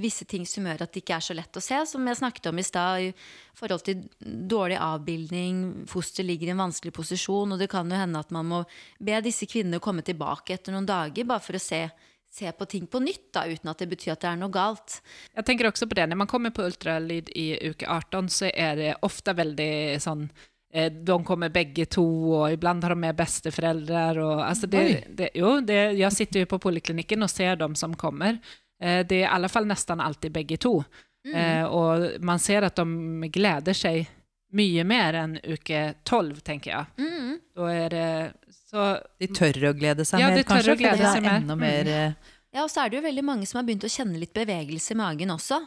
visse 0.00 0.24
ting 0.24 0.46
som 0.48 0.64
gjør 0.64 0.86
at 0.86 0.94
det 0.94 1.02
ikke 1.02 1.18
er 1.18 1.26
så 1.26 1.36
lett 1.36 1.58
å 1.60 1.62
se, 1.62 1.82
som 1.90 2.08
jeg 2.08 2.18
snakket 2.22 2.48
om 2.48 2.60
i 2.62 2.64
stad, 2.64 3.10
i 3.10 3.58
forhold 3.58 3.84
til 3.84 4.06
dårlig 4.48 4.78
avbildning, 4.80 5.60
foster 5.90 6.24
ligger 6.24 6.48
i 6.48 6.54
en 6.54 6.64
vanskelig 6.64 6.94
posisjon, 6.96 7.52
og 7.52 7.60
det 7.60 7.68
kan 7.68 7.92
jo 7.92 8.00
hende 8.00 8.24
at 8.24 8.32
man 8.32 8.48
må 8.48 8.62
be 9.04 9.20
disse 9.20 9.44
kvinnene 9.44 9.84
komme 9.84 10.06
tilbake 10.06 10.56
etter 10.56 10.72
noen 10.72 10.88
dager, 10.88 11.28
bare 11.28 11.44
for 11.44 11.60
å 11.60 11.60
se, 11.60 11.84
se 12.24 12.56
på 12.56 12.72
ting 12.72 12.88
på 12.88 13.04
nytt, 13.04 13.28
da, 13.36 13.44
uten 13.44 13.68
at 13.68 13.84
det 13.84 13.92
betyr 13.92 14.16
at 14.16 14.24
det 14.24 14.32
er 14.32 14.40
noe 14.40 14.54
galt. 14.54 15.02
Jeg 15.36 15.50
tenker 15.50 15.68
også 15.68 15.92
på 15.92 16.00
det, 16.00 16.08
når 16.08 16.24
man 16.24 16.32
kommer 16.32 16.56
på 16.56 16.64
ultralyd 16.72 17.28
i 17.36 17.50
uke 17.68 17.84
18 17.84 18.32
så 18.32 18.48
er 18.48 18.80
det 18.80 18.94
ofte 19.04 19.36
veldig 19.36 19.74
sånn 20.08 20.30
de 20.68 21.14
kommer 21.24 21.48
begge 21.48 21.86
to, 21.88 22.04
og 22.36 22.52
iblant 22.52 22.84
har 22.84 22.92
de 22.92 23.00
med 23.00 23.16
besteforeldre. 23.16 24.02
Og, 24.20 24.42
altså 24.44 24.68
det, 24.68 24.82
det, 25.16 25.30
jo, 25.38 25.58
det, 25.64 25.78
jeg 25.96 26.12
sitter 26.12 26.44
jo 26.44 26.50
på 26.50 26.60
poliklinikken 26.68 27.24
og 27.24 27.32
ser 27.32 27.56
dem 27.56 27.76
som 27.78 27.96
kommer. 27.96 28.36
Eh, 28.82 29.00
det 29.08 29.22
er 29.22 29.26
i 29.26 29.32
alle 29.32 29.48
fall 29.48 29.68
nesten 29.68 30.02
alltid 30.04 30.34
begge 30.34 30.58
to. 30.60 30.76
Eh, 31.28 31.64
og 31.64 32.22
man 32.24 32.40
ser 32.40 32.64
at 32.68 32.78
de 32.78 33.28
gleder 33.32 33.76
seg 33.76 34.06
mye 34.56 34.84
mer 34.88 35.16
enn 35.18 35.34
uke 35.44 35.80
12, 36.08 36.38
tenker 36.46 36.72
jeg. 36.72 36.86
Mm. 37.02 37.34
Da 37.58 37.72
er 37.74 37.92
det 37.92 38.08
så 38.68 38.90
De 39.20 39.28
tør 39.32 39.70
å 39.70 39.74
glede 39.76 40.04
seg 40.08 40.22
Ja, 40.22 40.30
mer, 40.30 40.38
de 40.40 40.44
tør 40.48 40.72
å 40.72 40.78
glede 40.78 41.04
seg 41.04 41.20
er 41.20 41.24
mer. 41.24 41.38
enda 41.40 41.56
mer 41.58 41.88
eh, 41.92 42.34
Ja, 42.54 42.64
og 42.64 42.72
så 42.72 42.84
er 42.84 42.90
det 42.90 42.98
jo 42.98 43.04
veldig 43.04 43.24
mange 43.24 43.48
som 43.48 43.60
har 43.60 43.66
begynt 43.68 43.84
å 43.84 43.92
kjenne 43.92 44.20
litt 44.20 44.34
bevegelse 44.36 44.94
i 44.94 44.98
magen 45.00 45.32
også. 45.34 45.60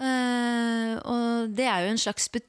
Eh, 0.00 0.94
og 1.04 1.52
det 1.54 1.66
er 1.68 1.84
jo 1.84 1.90
en 1.92 2.00
slags 2.00 2.28
bet 2.32 2.46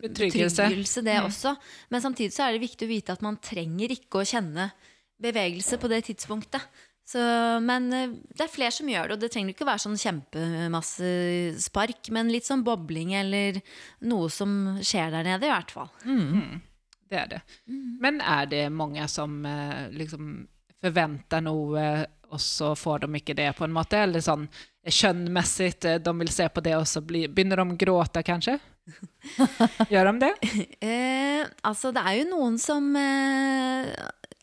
Betryggelse. 0.00 1.02
det 1.04 1.16
Mm. 1.20 1.26
også. 1.26 1.56
Men 1.90 2.00
samtidig 2.00 2.32
så 2.32 2.46
er 2.46 2.52
det 2.52 2.60
viktig 2.68 2.86
å 2.86 2.92
vite 2.94 3.12
at 3.12 3.22
man 3.22 3.36
trenger 3.42 3.90
ikke 3.90 4.20
å 4.22 4.26
kjenne 4.26 4.70
bevegelse 5.20 5.78
på 5.80 5.88
det 5.88 6.04
tidspunktet. 6.04 6.62
Så, 7.06 7.20
men 7.62 7.92
eh, 7.92 8.08
det 8.34 8.40
er 8.46 8.50
flere 8.50 8.72
som 8.74 8.88
gjør 8.90 9.08
det, 9.08 9.12
og 9.14 9.20
det 9.20 9.30
trenger 9.30 9.52
ikke 9.54 9.62
å 9.66 9.70
være 9.70 9.84
sånn 9.84 10.00
kjempemasse 10.00 11.10
spark, 11.62 12.10
men 12.10 12.32
litt 12.32 12.48
sånn 12.48 12.64
bobling 12.66 13.14
eller 13.14 13.60
noe 14.10 14.28
som 14.30 14.78
skjer 14.82 15.10
der 15.14 15.22
nede, 15.28 15.46
i 15.46 15.52
hvert 15.54 15.70
fall. 15.70 15.90
Mm, 16.04 16.60
det 17.10 17.20
er 17.20 17.26
det. 17.36 17.40
Men 18.02 18.20
er 18.20 18.46
det 18.50 18.64
mange 18.74 19.06
som 19.08 19.38
eh, 19.46 19.86
liksom 19.94 20.48
forventer 20.82 21.40
noe, 21.46 21.86
og 22.26 22.40
så 22.42 22.72
får 22.76 23.04
de 23.06 23.20
ikke 23.20 23.36
det, 23.38 23.52
på 23.56 23.64
en 23.64 23.72
måte? 23.76 24.02
Eller 24.02 24.20
sånn 24.20 24.48
kjønnmessig, 24.86 25.72
eh, 25.84 26.00
de 26.02 26.14
vil 26.20 26.32
se 26.32 26.48
på 26.48 26.64
det, 26.64 26.76
og 26.78 26.86
så 26.88 27.02
bli, 27.04 27.26
begynner 27.28 27.62
de 27.62 27.74
å 27.74 27.78
gråte, 27.80 28.22
kanskje? 28.26 28.58
Gjør 29.90 30.12
de 30.12 30.14
det? 30.22 30.32
Eh, 30.78 31.42
altså, 31.66 31.90
det 31.94 32.04
er 32.06 32.20
jo 32.20 32.28
noen 32.30 32.58
som 32.62 32.92
eh, 32.94 33.90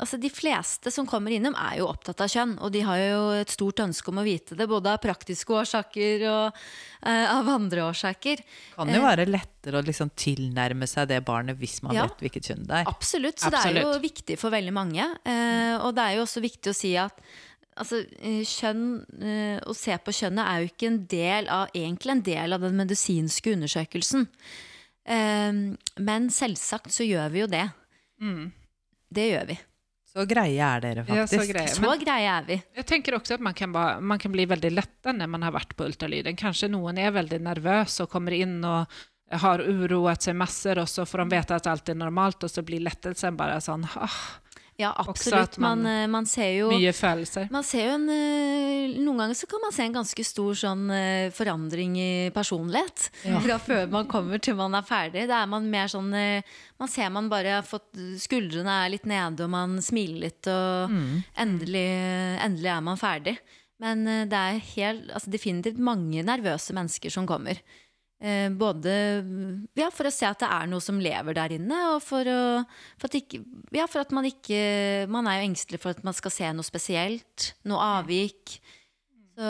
altså 0.04 0.18
De 0.20 0.30
fleste 0.34 0.92
som 0.92 1.08
kommer 1.08 1.32
innom, 1.36 1.56
er 1.56 1.78
jo 1.80 1.88
opptatt 1.88 2.24
av 2.26 2.32
kjønn. 2.32 2.58
Og 2.66 2.74
de 2.74 2.82
har 2.86 3.00
jo 3.00 3.22
et 3.38 3.54
stort 3.54 3.80
ønske 3.84 4.12
om 4.12 4.20
å 4.20 4.26
vite 4.26 4.58
det, 4.60 4.68
både 4.70 4.96
av 4.96 5.00
praktiske 5.04 5.56
årsaker 5.56 6.26
og 6.28 6.60
eh, 7.06 7.28
av 7.30 7.52
andre 7.54 7.86
årsaker. 7.88 8.44
Kan 8.76 8.92
det 8.92 9.00
jo 9.00 9.06
være 9.06 9.30
lettere 9.30 9.80
å 9.80 9.86
liksom 9.86 10.12
tilnærme 10.20 10.90
seg 10.90 11.08
det 11.14 11.22
barnet 11.26 11.60
hvis 11.62 11.80
man 11.86 11.96
ja, 11.96 12.10
vet 12.10 12.26
hvilket 12.26 12.52
kjønn 12.52 12.68
det 12.68 12.82
er. 12.82 12.92
Absolutt. 12.92 13.40
Så 13.40 13.52
Absolutt. 13.52 13.80
det 13.80 13.86
er 13.86 13.88
jo 13.88 14.04
viktig 14.04 14.40
for 14.42 14.56
veldig 14.56 14.76
mange. 14.76 15.08
Uh, 15.24 15.80
og 15.86 15.94
det 15.96 16.04
er 16.08 16.20
jo 16.20 16.28
også 16.28 16.44
viktig 16.44 16.74
å 16.74 16.78
si 16.78 16.96
at 17.00 17.24
altså, 17.80 18.04
kjønn, 18.50 18.86
uh, 19.24 19.58
Å 19.66 19.76
se 19.78 19.98
på 19.98 20.16
kjønnet 20.16 20.46
er 20.46 20.62
jo 20.62 20.72
ikke 20.72 20.90
en 20.92 21.02
del 21.12 21.50
av, 21.52 21.74
egentlig 21.76 22.16
en 22.16 22.26
del 22.26 22.58
av 22.58 22.66
den 22.68 22.80
medisinske 22.80 23.56
undersøkelsen. 23.58 24.28
men 26.00 26.30
selvsagt 26.32 26.94
så 26.96 27.04
gjør 27.04 27.34
vi 27.34 27.42
jo 27.42 27.48
det. 27.52 27.66
Mm. 28.24 28.54
Det 29.12 29.26
gjør 29.34 29.50
vi. 29.50 29.58
Så 30.14 30.24
greie 30.30 30.62
er 30.62 30.82
dere, 30.84 31.04
faktisk. 31.08 31.34
Ja, 31.34 31.42
så, 31.42 31.50
greie. 31.50 31.72
så 31.74 31.94
greie 31.98 32.34
er 32.38 32.46
vi. 32.46 32.58
Jeg 32.78 32.86
tenker 32.86 33.18
også 33.18 33.36
at 33.40 33.44
man 33.44 33.56
kan, 33.58 33.72
bare, 33.74 33.98
man 34.00 34.22
kan 34.22 34.32
bli 34.32 34.46
veldig 34.46 34.70
letta 34.72 35.12
når 35.16 35.32
man 35.34 35.46
har 35.48 35.56
vært 35.56 35.74
på 35.76 35.88
ultralyden. 35.90 36.38
Kanskje 36.38 36.70
noen 36.70 37.00
er 37.02 37.16
veldig 37.16 37.40
nervøs 37.42 37.98
og 38.06 38.12
kommer 38.14 38.36
inn 38.38 38.60
og 38.62 38.86
har 39.42 39.64
uroet 39.66 40.22
seg 40.22 40.38
masse, 40.38 40.70
og 40.78 40.86
så 40.90 41.08
får 41.10 41.24
de 41.24 41.34
vite 41.34 41.58
at 41.58 41.70
alt 41.72 41.90
er 41.90 41.98
normalt, 41.98 42.46
og 42.46 42.52
så 42.52 42.62
blir 42.66 42.84
lettelsen 42.86 43.40
bare 43.40 43.58
sånn 43.64 43.88
ah, 43.98 44.20
ja, 44.76 44.94
absolutt. 44.98 45.58
Man, 45.58 45.84
man, 45.84 46.02
eh, 46.04 46.08
man, 46.08 46.26
ser 46.26 46.50
jo 46.56 46.70
Mye 46.74 46.94
følelser. 46.96 47.46
Man 47.54 47.66
ser 47.66 47.92
jo 47.92 47.98
en, 48.00 48.08
eh, 48.10 48.96
noen 48.98 49.22
ganger 49.22 49.38
så 49.38 49.48
kan 49.50 49.62
man 49.62 49.74
se 49.76 49.86
en 49.86 49.94
ganske 49.94 50.26
stor 50.26 50.58
sånn 50.58 50.88
eh, 50.94 51.28
forandring 51.36 51.98
i 52.02 52.14
personlighet. 52.34 53.06
Ja. 53.28 53.42
Fra 53.44 53.60
før 53.62 53.92
man 53.94 54.10
kommer 54.10 54.42
til 54.42 54.58
man 54.58 54.74
er 54.78 54.88
ferdig. 54.88 55.28
Da 55.30 55.44
er 55.44 55.52
man 55.52 55.70
mer 55.70 55.92
sånn 55.92 56.10
Man 56.14 56.90
ser 56.92 57.10
man 57.14 57.30
bare 57.32 57.60
har 57.60 57.66
fått 57.66 57.96
Skuldrene 58.20 58.74
er 58.84 58.92
litt 58.92 59.06
nede, 59.10 59.46
og 59.46 59.52
man 59.54 59.78
smiler 59.82 60.26
litt, 60.26 60.50
og 60.52 60.92
mm. 60.92 61.22
endelig, 61.40 61.88
endelig, 62.44 62.72
er 62.74 62.84
man 62.84 63.00
ferdig. 63.00 63.38
Men 63.82 64.04
det 64.30 64.40
er 64.40 64.60
helt, 64.74 65.08
altså 65.14 65.32
definitivt 65.32 65.80
mange 65.82 66.24
nervøse 66.26 66.76
mennesker 66.76 67.14
som 67.14 67.28
kommer. 67.30 67.62
Eh, 68.24 68.48
både 68.56 68.92
ja, 69.76 69.90
for 69.92 70.08
å 70.08 70.14
se 70.14 70.24
at 70.24 70.40
det 70.40 70.48
er 70.48 70.70
noe 70.72 70.84
som 70.84 71.02
lever 71.04 71.36
der 71.36 71.58
inne, 71.58 71.80
og 71.92 71.98
for, 72.06 72.24
å, 72.24 72.62
for, 72.96 73.10
at, 73.10 73.18
ikke, 73.20 73.42
ja, 73.76 73.84
for 73.92 74.06
at 74.06 74.14
man 74.16 74.30
ikke 74.30 74.62
Man 75.12 75.28
er 75.28 75.42
jo 75.42 75.50
engstelig 75.50 75.82
for 75.84 75.92
at 75.92 76.06
man 76.08 76.16
skal 76.16 76.32
se 76.32 76.54
noe 76.56 76.64
spesielt, 76.64 77.50
noe 77.68 77.90
avvik. 78.00 78.56
Så 79.36 79.44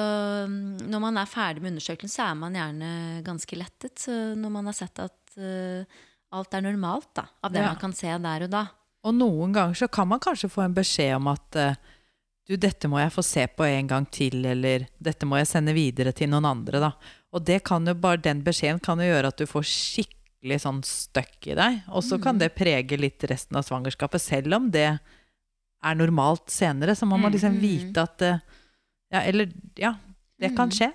mm, 0.49 0.89
når 0.89 1.05
man 1.05 1.21
er 1.21 1.29
ferdig 1.29 1.61
med 1.61 1.75
undersøkelsen, 1.75 2.15
så 2.15 2.25
er 2.25 2.39
man 2.39 2.57
gjerne 2.57 2.91
ganske 3.27 3.61
lettet. 3.61 3.93
Så 4.01 4.17
når 4.39 4.55
man 4.57 4.71
har 4.71 4.77
sett 4.79 5.03
at 5.05 5.37
uh, 5.37 6.01
alt 6.33 6.57
er 6.57 6.65
normalt, 6.65 7.11
da, 7.19 7.27
av 7.45 7.53
det 7.53 7.61
ja. 7.61 7.69
man 7.69 7.81
kan 7.81 7.93
se 7.93 8.09
der 8.25 8.47
og 8.47 8.53
da. 8.53 8.67
Og 9.03 9.13
noen 9.13 9.53
ganger 9.53 9.83
så 9.83 9.89
kan 9.91 10.09
man 10.09 10.23
kanskje 10.23 10.49
få 10.49 10.63
en 10.65 10.73
beskjed 10.73 11.17
om 11.19 11.29
at 11.29 11.59
uh, 11.61 11.75
du, 12.47 12.55
dette 12.57 12.89
må 12.89 12.97
jeg 13.03 13.13
få 13.13 13.23
se 13.27 13.45
på 13.53 13.67
en 13.67 13.91
gang 13.91 14.07
til, 14.09 14.41
eller 14.49 14.87
dette 14.97 15.27
må 15.29 15.37
jeg 15.39 15.51
sende 15.51 15.75
videre 15.75 16.15
til 16.15 16.31
noen 16.33 16.49
andre, 16.49 16.81
da. 16.89 16.95
Og 17.33 17.41
det 17.45 17.63
kan 17.65 17.87
jo 17.89 17.95
bare 17.97 18.21
den 18.21 18.43
beskjeden 18.45 18.81
kan 18.83 19.01
jo 19.01 19.09
gjøre 19.09 19.31
at 19.33 19.41
du 19.41 19.47
får 19.49 19.65
skikkelig 19.65 20.59
sånn 20.61 20.83
støkk 20.85 21.49
i 21.49 21.57
deg. 21.57 21.81
Og 21.89 22.05
så 22.05 22.19
kan 22.21 22.37
mm. 22.37 22.43
det 22.43 22.53
prege 22.57 22.99
litt 22.99 23.25
resten 23.29 23.57
av 23.57 23.65
svangerskapet. 23.65 24.21
Selv 24.21 24.59
om 24.59 24.69
det 24.73 24.87
er 24.93 25.99
normalt 25.99 26.53
senere, 26.53 26.95
så 26.95 27.09
må 27.09 27.17
man 27.19 27.33
liksom 27.33 27.57
mm. 27.57 27.61
vite 27.63 28.05
at 28.05 28.27
Ja, 29.13 29.21
eller 29.21 29.49
Ja, 29.77 29.95
det 30.39 30.53
kan 30.55 30.69
mm. 30.69 30.77
skje. 30.77 30.91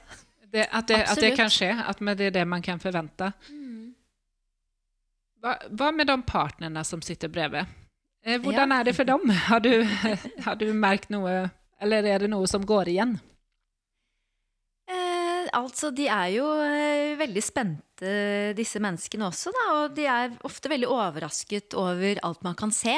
Det, 0.49 0.65
at, 0.65 0.89
det, 0.89 1.03
at, 1.05 1.21
det, 1.21 1.35
kan 1.37 1.51
skje. 1.53 1.73
At 1.77 1.99
det 2.01 2.31
er 2.31 2.37
det 2.39 2.47
man 2.49 2.63
kan 2.65 2.81
forvente. 2.81 3.33
Hva, 5.43 5.55
hva 5.71 5.91
med 5.95 6.09
de 6.09 6.17
partnerne 6.27 6.83
som 6.87 7.03
sitter 7.05 7.31
bredvid? 7.31 7.69
Eh, 8.27 8.41
hvordan 8.43 8.73
er 8.75 8.89
det 8.89 8.95
for 8.97 9.07
dem? 9.07 9.29
Har 9.31 9.61
du, 9.61 9.85
har 10.47 10.59
du 10.59 10.67
merket 10.75 11.13
noe 11.15 11.49
Eller 11.81 12.07
er 12.11 12.25
det 12.25 12.31
noe 12.33 12.47
som 12.51 12.65
går 12.67 12.91
igjen? 12.91 13.19
Altså, 15.57 15.91
de 15.95 16.07
er 16.11 16.33
jo 16.37 16.47
eh, 16.65 17.17
veldig 17.19 17.43
spente, 17.45 18.15
disse 18.59 18.81
menneskene 18.83 19.27
også, 19.29 19.53
da. 19.55 19.67
Og 19.81 19.97
de 19.97 20.07
er 20.09 20.35
ofte 20.47 20.71
veldig 20.71 20.89
overrasket 20.93 21.77
over 21.79 22.21
alt 22.27 22.45
man 22.47 22.59
kan 22.59 22.75
se. 22.75 22.97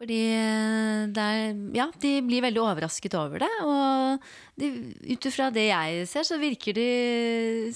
Fordi 0.00 0.18
eh, 0.32 1.18
er, 1.20 1.56
ja, 1.76 1.90
de 2.00 2.12
blir 2.24 2.44
veldig 2.46 2.62
overrasket 2.64 3.16
over 3.20 3.42
det. 3.44 3.50
Og 3.68 4.62
ut 5.12 5.26
ifra 5.28 5.50
det 5.52 5.66
jeg 5.68 6.06
ser, 6.08 6.24
så 6.24 6.38
virker 6.40 6.76
de 6.76 6.90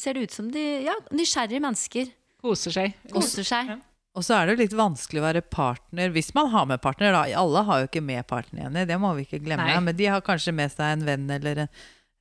Ser 0.01 0.17
det 0.17 0.29
ut 0.29 0.37
som 0.37 0.49
de 0.53 0.63
ja, 0.87 0.95
nysgjerrige 1.13 1.61
mennesker. 1.61 2.09
Koser 2.45 2.73
seg. 2.73 2.97
Koser 3.13 3.45
seg. 3.45 3.75
Ja. 3.75 3.81
Og 4.15 4.25
så 4.25 4.37
er 4.39 4.47
det 4.47 4.55
jo 4.55 4.63
litt 4.63 4.77
vanskelig 4.79 5.21
å 5.21 5.27
være 5.27 5.43
partner 5.43 6.13
hvis 6.15 6.31
man 6.37 6.49
har 6.53 6.69
med 6.71 6.81
partner. 6.81 7.13
da. 7.13 7.25
Alle 7.43 7.65
har 7.69 7.83
jo 7.83 7.91
ikke 7.91 8.05
med 8.05 8.25
partner 8.31 8.63
igjen, 8.63 8.85
det 8.89 8.99
må 9.03 9.11
vi 9.19 9.27
ikke 9.27 9.43
glemme. 9.43 9.67
Nei. 9.69 9.81
Men 9.85 9.99
de 9.99 10.09
har 10.09 10.25
kanskje 10.25 10.55
med 10.57 10.73
seg 10.73 10.95
en 10.95 11.05
venn 11.05 11.27
eller 11.35 11.67
en, 11.67 11.73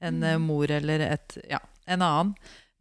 en 0.09 0.23
mm. 0.23 0.47
mor 0.49 0.73
eller 0.73 1.05
et 1.13 1.37
Ja 1.47 1.61
en 1.85 2.03
annen. 2.03 2.33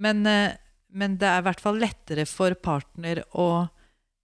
Men, 0.03 0.27
eh, 0.27 0.59
men 0.93 1.17
det 1.21 1.29
er 1.29 1.43
i 1.43 1.47
hvert 1.47 1.62
fall 1.62 1.81
lettere 1.81 2.27
for 2.29 2.55
partner 2.59 3.23
å 3.38 3.49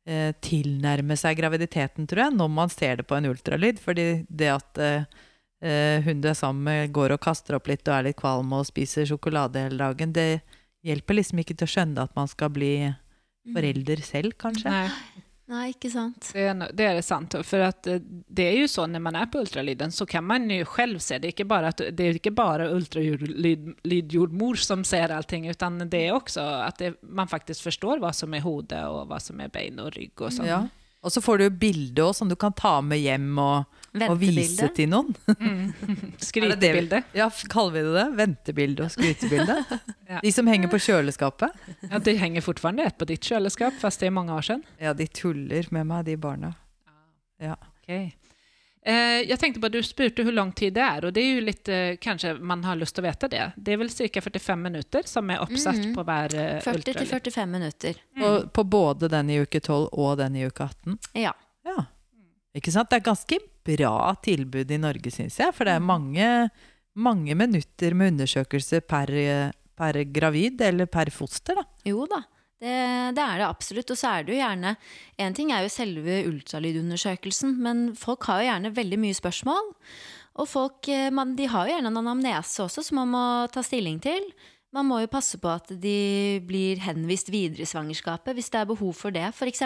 eh, 0.08 0.34
tilnærme 0.44 1.16
seg 1.18 1.38
graviditeten, 1.40 2.08
tror 2.08 2.26
jeg, 2.26 2.36
når 2.38 2.52
man 2.52 2.72
ser 2.72 3.00
det 3.00 3.08
på 3.08 3.18
en 3.18 3.30
ultralyd. 3.30 3.80
Fordi 3.82 4.08
det 4.28 4.50
at 4.52 4.82
eh, 4.82 5.06
eh, 5.64 6.04
hun 6.06 6.22
du 6.24 6.30
er 6.30 6.38
sammen 6.38 6.66
med, 6.68 6.92
går 6.96 7.16
og 7.16 7.22
kaster 7.24 7.58
opp 7.58 7.70
litt 7.70 7.86
og 7.88 7.96
er 7.96 8.10
litt 8.10 8.20
kvalm 8.20 8.52
og 8.56 8.66
spiser 8.68 9.08
sjokolade 9.08 9.68
hele 9.68 9.80
dagen, 9.80 10.14
det 10.16 10.42
hjelper 10.86 11.18
liksom 11.18 11.42
ikke 11.42 11.56
til 11.58 11.68
å 11.68 11.74
skjønne 11.74 12.04
at 12.04 12.14
man 12.16 12.30
skal 12.30 12.52
bli 12.54 12.74
mm. 12.88 13.54
forelder 13.56 14.04
selv, 14.06 14.36
kanskje. 14.40 14.72
Nei. 14.72 15.24
Nei, 15.48 15.70
ikke 15.72 15.88
sant. 15.88 16.28
Det 16.34 16.42
er, 16.44 16.58
det 16.76 16.86
er 16.86 16.98
sant. 17.04 17.32
For 17.48 17.62
at 17.64 17.86
eh, 17.88 18.02
det 18.04 18.44
er 18.50 18.58
jo 18.60 18.66
sånn 18.68 18.92
når 18.92 19.02
man 19.06 19.16
er 19.16 19.30
på 19.32 19.40
ultralyden, 19.40 19.92
så 19.94 20.04
kan 20.08 20.26
man 20.28 20.44
jo 20.52 20.66
selv 20.74 21.00
se. 21.00 21.16
Det 21.16 21.30
er 21.30 21.32
ikke 21.36 21.48
bare, 21.48 21.70
at, 21.72 21.80
det 21.96 22.08
ikke 22.18 22.34
bare 22.36 22.68
ultralydjordmor 22.76 24.60
som 24.60 24.84
ser 24.84 25.14
allting, 25.16 25.48
men 25.48 25.88
det 25.88 26.02
er 26.04 26.16
også 26.18 26.44
at 26.66 26.82
det, 26.82 26.90
man 27.00 27.30
faktisk 27.30 27.64
forstår 27.70 28.02
hva 28.02 28.12
som 28.12 28.36
er 28.36 28.44
hodet, 28.44 28.82
og 28.92 29.08
hva 29.08 29.20
som 29.24 29.40
er 29.40 29.48
bein 29.54 29.80
og 29.80 29.94
rygg 29.96 30.20
og 30.20 30.36
sånn. 30.36 30.50
Ja. 30.50 30.60
Og 31.00 31.14
så 31.14 31.22
får 31.24 31.40
du 31.40 31.48
bilde 31.62 32.04
også, 32.04 32.24
som 32.24 32.28
du 32.28 32.36
kan 32.36 32.52
ta 32.52 32.80
med 32.84 33.00
hjem 33.00 33.38
og, 34.06 34.14
Å 34.14 34.18
vise 34.20 34.68
til 34.76 34.90
noen. 34.92 35.14
Mm. 35.38 35.72
Skrytebilde. 36.28 37.02
Ja, 37.16 37.30
kaller 37.50 37.74
vi 37.74 37.82
det 37.86 37.94
det? 37.96 38.06
Ventebilde 38.18 38.86
og 38.86 38.94
skrytebilde? 38.94 39.58
ja. 40.12 40.22
De 40.22 40.32
som 40.34 40.46
henger 40.50 40.70
på 40.72 40.80
kjøleskapet. 40.86 41.66
Ja, 41.88 41.98
De 41.98 42.16
henger 42.20 42.44
fortsatt 42.44 42.84
et 42.84 42.98
på 43.00 43.08
ditt 43.08 43.26
kjøleskap, 43.26 43.76
fast 43.80 44.00
det 44.00 44.10
er 44.10 44.16
mange 44.16 44.36
år 44.36 44.46
siden. 44.50 44.64
Ja, 44.82 44.94
de 44.94 45.08
tuller 45.10 45.68
med 45.74 45.90
meg, 45.90 46.06
de 46.08 46.16
barna. 46.20 46.54
Ja. 47.42 47.58
Okay. 47.82 48.10
Eh, 48.88 49.28
jeg 49.28 49.38
tenkte 49.40 49.60
på, 49.60 49.68
Du 49.68 49.82
spurte 49.84 50.24
hvor 50.24 50.32
lang 50.32 50.52
tid 50.56 50.76
det 50.78 50.84
er, 50.84 51.04
og 51.04 51.12
det 51.12 51.24
er 51.24 51.34
jo 51.34 51.44
litt, 51.44 51.68
eh, 51.68 51.96
kanskje 52.00 52.38
man 52.40 52.62
har 52.64 52.78
lyst 52.78 52.96
til 52.96 53.04
å 53.04 53.08
vite 53.08 53.28
det. 53.28 53.50
Det 53.56 53.74
er 53.74 53.80
vel 53.82 53.90
ca. 53.90 54.22
45 54.24 54.62
minutter 54.62 55.02
som 55.04 55.30
er 55.30 55.42
oppsatt 55.44 55.76
mm 55.76 55.84
-hmm. 55.84 55.94
på 55.94 56.04
hver 56.04 56.34
eh, 56.34 56.60
40 56.62 57.06
45 57.06 57.50
minutter. 57.50 57.94
Mm. 58.16 58.22
Og 58.24 58.52
på 58.52 58.64
både 58.64 59.08
den 59.08 59.30
i 59.30 59.40
uke 59.40 59.60
12 59.60 59.88
og 59.92 60.18
den 60.18 60.36
i 60.36 60.46
uke 60.46 60.64
18? 60.64 60.98
Ja. 61.12 61.34
ja. 61.64 61.84
Ikke 62.58 62.74
sant? 62.74 62.90
Det 62.90 62.98
er 62.98 63.06
ganske 63.06 63.38
bra 63.68 64.14
tilbud 64.24 64.72
i 64.74 64.80
Norge, 64.80 65.12
syns 65.14 65.38
jeg. 65.40 65.54
For 65.54 65.68
det 65.68 65.76
er 65.76 65.84
mange, 65.84 66.26
mange 66.98 67.36
minutter 67.38 67.94
med 67.96 68.14
undersøkelse 68.16 68.82
per, 68.88 69.14
per 69.78 70.02
gravid, 70.10 70.60
eller 70.66 70.90
per 70.90 71.12
foster. 71.14 71.60
da. 71.60 71.66
Jo 71.88 72.08
da. 72.10 72.24
Det, 72.58 72.74
det, 73.14 73.22
er 73.22 73.38
det 73.38 73.46
absolutt. 73.46 73.90
Og 73.94 73.98
så 73.98 74.10
er 74.10 74.26
det 74.26 74.34
jo 74.34 74.40
gjerne 74.40 74.74
En 75.22 75.34
ting 75.36 75.52
er 75.54 75.62
jo 75.62 75.70
selve 75.70 76.22
ultralydundersøkelsen, 76.26 77.54
men 77.62 77.88
folk 77.98 78.26
har 78.26 78.42
jo 78.42 78.48
gjerne 78.50 78.74
veldig 78.74 79.00
mye 79.04 79.18
spørsmål. 79.18 79.74
Og 80.38 80.46
folk 80.50 80.88
eh, 80.90 81.10
man, 81.14 81.36
de 81.38 81.48
har 81.50 81.66
jo 81.66 81.76
gjerne 81.76 81.92
en 81.92 82.00
anamnese 82.02 82.62
også 82.66 82.84
som 82.86 83.02
man 83.02 83.12
må 83.14 83.26
ta 83.54 83.62
stilling 83.66 84.00
til. 84.02 84.26
Man 84.74 84.86
må 84.90 85.00
jo 85.00 85.10
passe 85.10 85.38
på 85.40 85.48
at 85.50 85.70
de 85.80 86.40
blir 86.46 86.82
henvist 86.84 87.30
videre 87.32 87.64
i 87.64 87.68
svangerskapet 87.68 88.36
hvis 88.36 88.50
det 88.52 88.60
er 88.60 88.68
behov 88.68 88.92
for 88.98 89.14
det, 89.14 89.24
f.eks. 89.32 89.64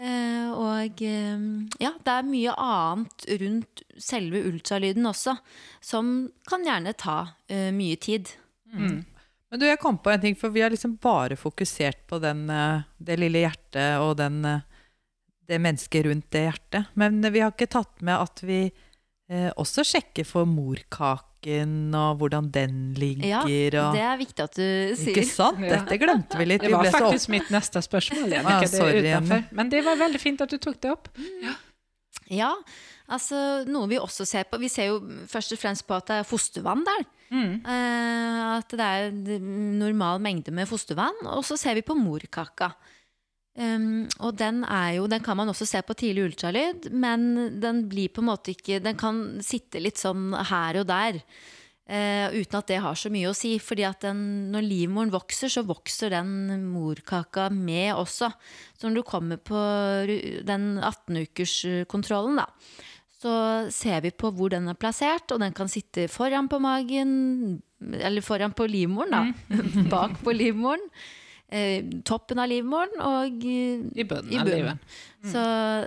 Eh, 0.00 0.48
og 0.56 1.02
eh, 1.04 1.40
ja, 1.82 1.92
det 1.92 2.12
er 2.14 2.28
mye 2.28 2.54
annet 2.56 3.26
rundt 3.42 3.82
selve 4.00 4.40
ultralyden 4.48 5.04
også 5.10 5.34
som 5.84 6.30
kan 6.48 6.64
gjerne 6.64 6.94
ta 6.96 7.18
eh, 7.50 7.68
mye 7.76 7.98
tid. 8.00 8.32
Mm. 8.72 9.02
Men 9.50 9.60
du, 9.60 9.66
jeg 9.66 9.80
kom 9.82 9.98
på 10.00 10.12
en 10.12 10.22
ting, 10.22 10.36
for 10.38 10.54
vi 10.54 10.62
har 10.64 10.72
liksom 10.72 10.94
bare 11.02 11.36
fokusert 11.36 12.06
på 12.08 12.20
den, 12.22 12.44
det 13.02 13.16
lille 13.18 13.42
hjertet 13.42 13.98
og 13.98 14.14
den, 14.20 14.44
det 15.50 15.58
mennesket 15.58 16.06
rundt 16.06 16.28
det 16.30 16.44
hjertet. 16.46 16.92
Men 16.94 17.18
vi 17.26 17.42
har 17.42 17.50
ikke 17.50 17.68
tatt 17.72 17.98
med 18.06 18.14
at 18.14 18.44
vi 18.46 18.60
eh, 18.70 19.50
også 19.58 19.84
sjekker 19.86 20.28
for 20.28 20.48
morkaken 21.40 21.94
og 21.94 22.18
hvordan 22.18 22.50
den 22.50 22.94
ligger. 22.94 23.26
Ja, 23.26 23.40
og, 23.42 23.94
det 23.94 24.02
er 24.02 24.16
viktig 24.18 24.42
at 24.42 24.54
du 24.56 24.96
sier. 24.96 25.14
Ikke 25.14 25.24
sant? 25.26 25.60
Dette 25.60 25.98
glemte 25.98 26.38
vi 26.38 26.44
litt. 26.44 26.62
Det 26.62 26.72
var 26.72 26.90
faktisk 26.90 27.30
mitt 27.30 27.50
neste 27.50 27.80
spørsmål. 27.80 28.30
Ja, 28.32 28.66
sorry, 28.66 29.02
Men 29.52 29.70
det 29.70 29.84
var 29.84 29.96
veldig 29.96 30.20
fint 30.20 30.40
at 30.40 30.50
du 30.50 30.58
tok 30.58 30.80
det 30.80 30.90
opp. 30.90 31.08
Ja. 31.42 31.54
ja, 32.30 32.52
altså 33.08 33.64
noe 33.66 33.88
vi 33.88 33.98
også 33.98 34.24
ser 34.24 34.44
på 34.44 34.58
Vi 34.60 34.68
ser 34.68 34.90
jo 34.90 35.00
først 35.26 35.52
og 35.52 35.58
fremst 35.58 35.86
på 35.86 35.94
at 35.96 36.06
det 36.06 36.20
er 36.20 36.28
fostervann 36.28 36.84
der. 36.84 37.04
Mm. 37.30 37.60
Uh, 37.64 38.58
at 38.58 38.70
det 38.74 38.86
er 38.86 39.10
normal 39.40 40.20
mengde 40.20 40.52
med 40.52 40.68
fostervann. 40.68 41.26
Og 41.30 41.44
så 41.44 41.56
ser 41.56 41.78
vi 41.78 41.86
på 41.86 41.96
morkaka. 41.98 42.72
Um, 43.58 44.06
og 44.22 44.36
den 44.38 44.62
er 44.62 44.94
jo, 45.00 45.08
den 45.10 45.22
kan 45.24 45.34
man 45.36 45.50
også 45.50 45.66
se 45.66 45.80
på 45.82 45.96
tidlig 45.98 46.28
ultralyd, 46.28 46.86
men 46.94 47.58
den 47.60 47.82
blir 47.90 48.12
på 48.14 48.22
en 48.22 48.28
måte 48.30 48.52
ikke 48.54 48.78
Den 48.78 48.94
kan 48.96 49.40
sitte 49.42 49.82
litt 49.82 49.98
sånn 49.98 50.30
her 50.52 50.78
og 50.80 50.86
der. 50.88 51.18
Uh, 51.90 52.30
uten 52.30 52.60
at 52.60 52.68
det 52.70 52.78
har 52.84 52.94
så 52.94 53.10
mye 53.10 53.32
å 53.32 53.34
si. 53.34 53.56
fordi 53.58 53.82
at 53.88 54.06
den, 54.06 54.52
når 54.54 54.68
livmoren 54.68 55.10
vokser, 55.10 55.50
så 55.50 55.66
vokser 55.66 56.14
den 56.14 56.70
morkaka 56.70 57.48
med 57.50 57.96
også. 57.98 58.30
Så 58.78 58.86
når 58.86 59.00
du 59.00 59.08
kommer 59.08 59.42
på 59.42 59.58
den 60.46 60.70
18-ukerskontrollen, 60.78 62.38
da, 62.38 62.46
så 63.20 63.32
ser 63.74 64.06
vi 64.06 64.14
på 64.14 64.30
hvor 64.32 64.54
den 64.54 64.70
er 64.70 64.78
plassert, 64.78 65.26
og 65.34 65.42
den 65.42 65.52
kan 65.56 65.68
sitte 65.68 66.06
foran 66.08 66.48
på 66.48 66.62
magen, 66.62 67.58
eller 67.98 68.22
foran 68.24 68.54
på 68.54 68.70
livmoren, 68.70 69.10
da. 69.10 69.24
Mm. 69.50 69.90
Bak 69.92 70.22
på 70.22 70.38
livmoren 70.38 70.86
toppen 72.06 72.38
av 72.38 72.50
livmoren 72.50 73.02
og 73.02 73.44
eh, 73.46 73.82
i 73.98 74.06
bunnen. 74.06 74.32
I 74.32 74.42
bunnen. 74.46 74.80
Mm. 75.22 75.30
Så 75.32 75.44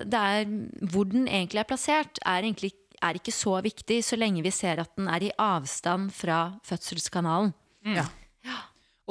det 0.10 0.20
er 0.20 0.50
hvor 0.92 1.08
den 1.10 1.28
egentlig 1.28 1.64
er 1.64 1.70
plassert, 1.70 2.22
er, 2.22 2.44
egentlig, 2.44 2.74
er 3.02 3.20
ikke 3.20 3.36
så 3.36 3.58
viktig 3.64 4.02
så 4.06 4.20
lenge 4.20 4.44
vi 4.46 4.54
ser 4.54 4.84
at 4.84 4.92
den 5.00 5.10
er 5.12 5.30
i 5.30 5.34
avstand 5.40 6.12
fra 6.16 6.46
fødselskanalen. 6.68 7.54
Mm. 7.86 7.98
Ja. 7.98 8.08
ja. 8.48 8.60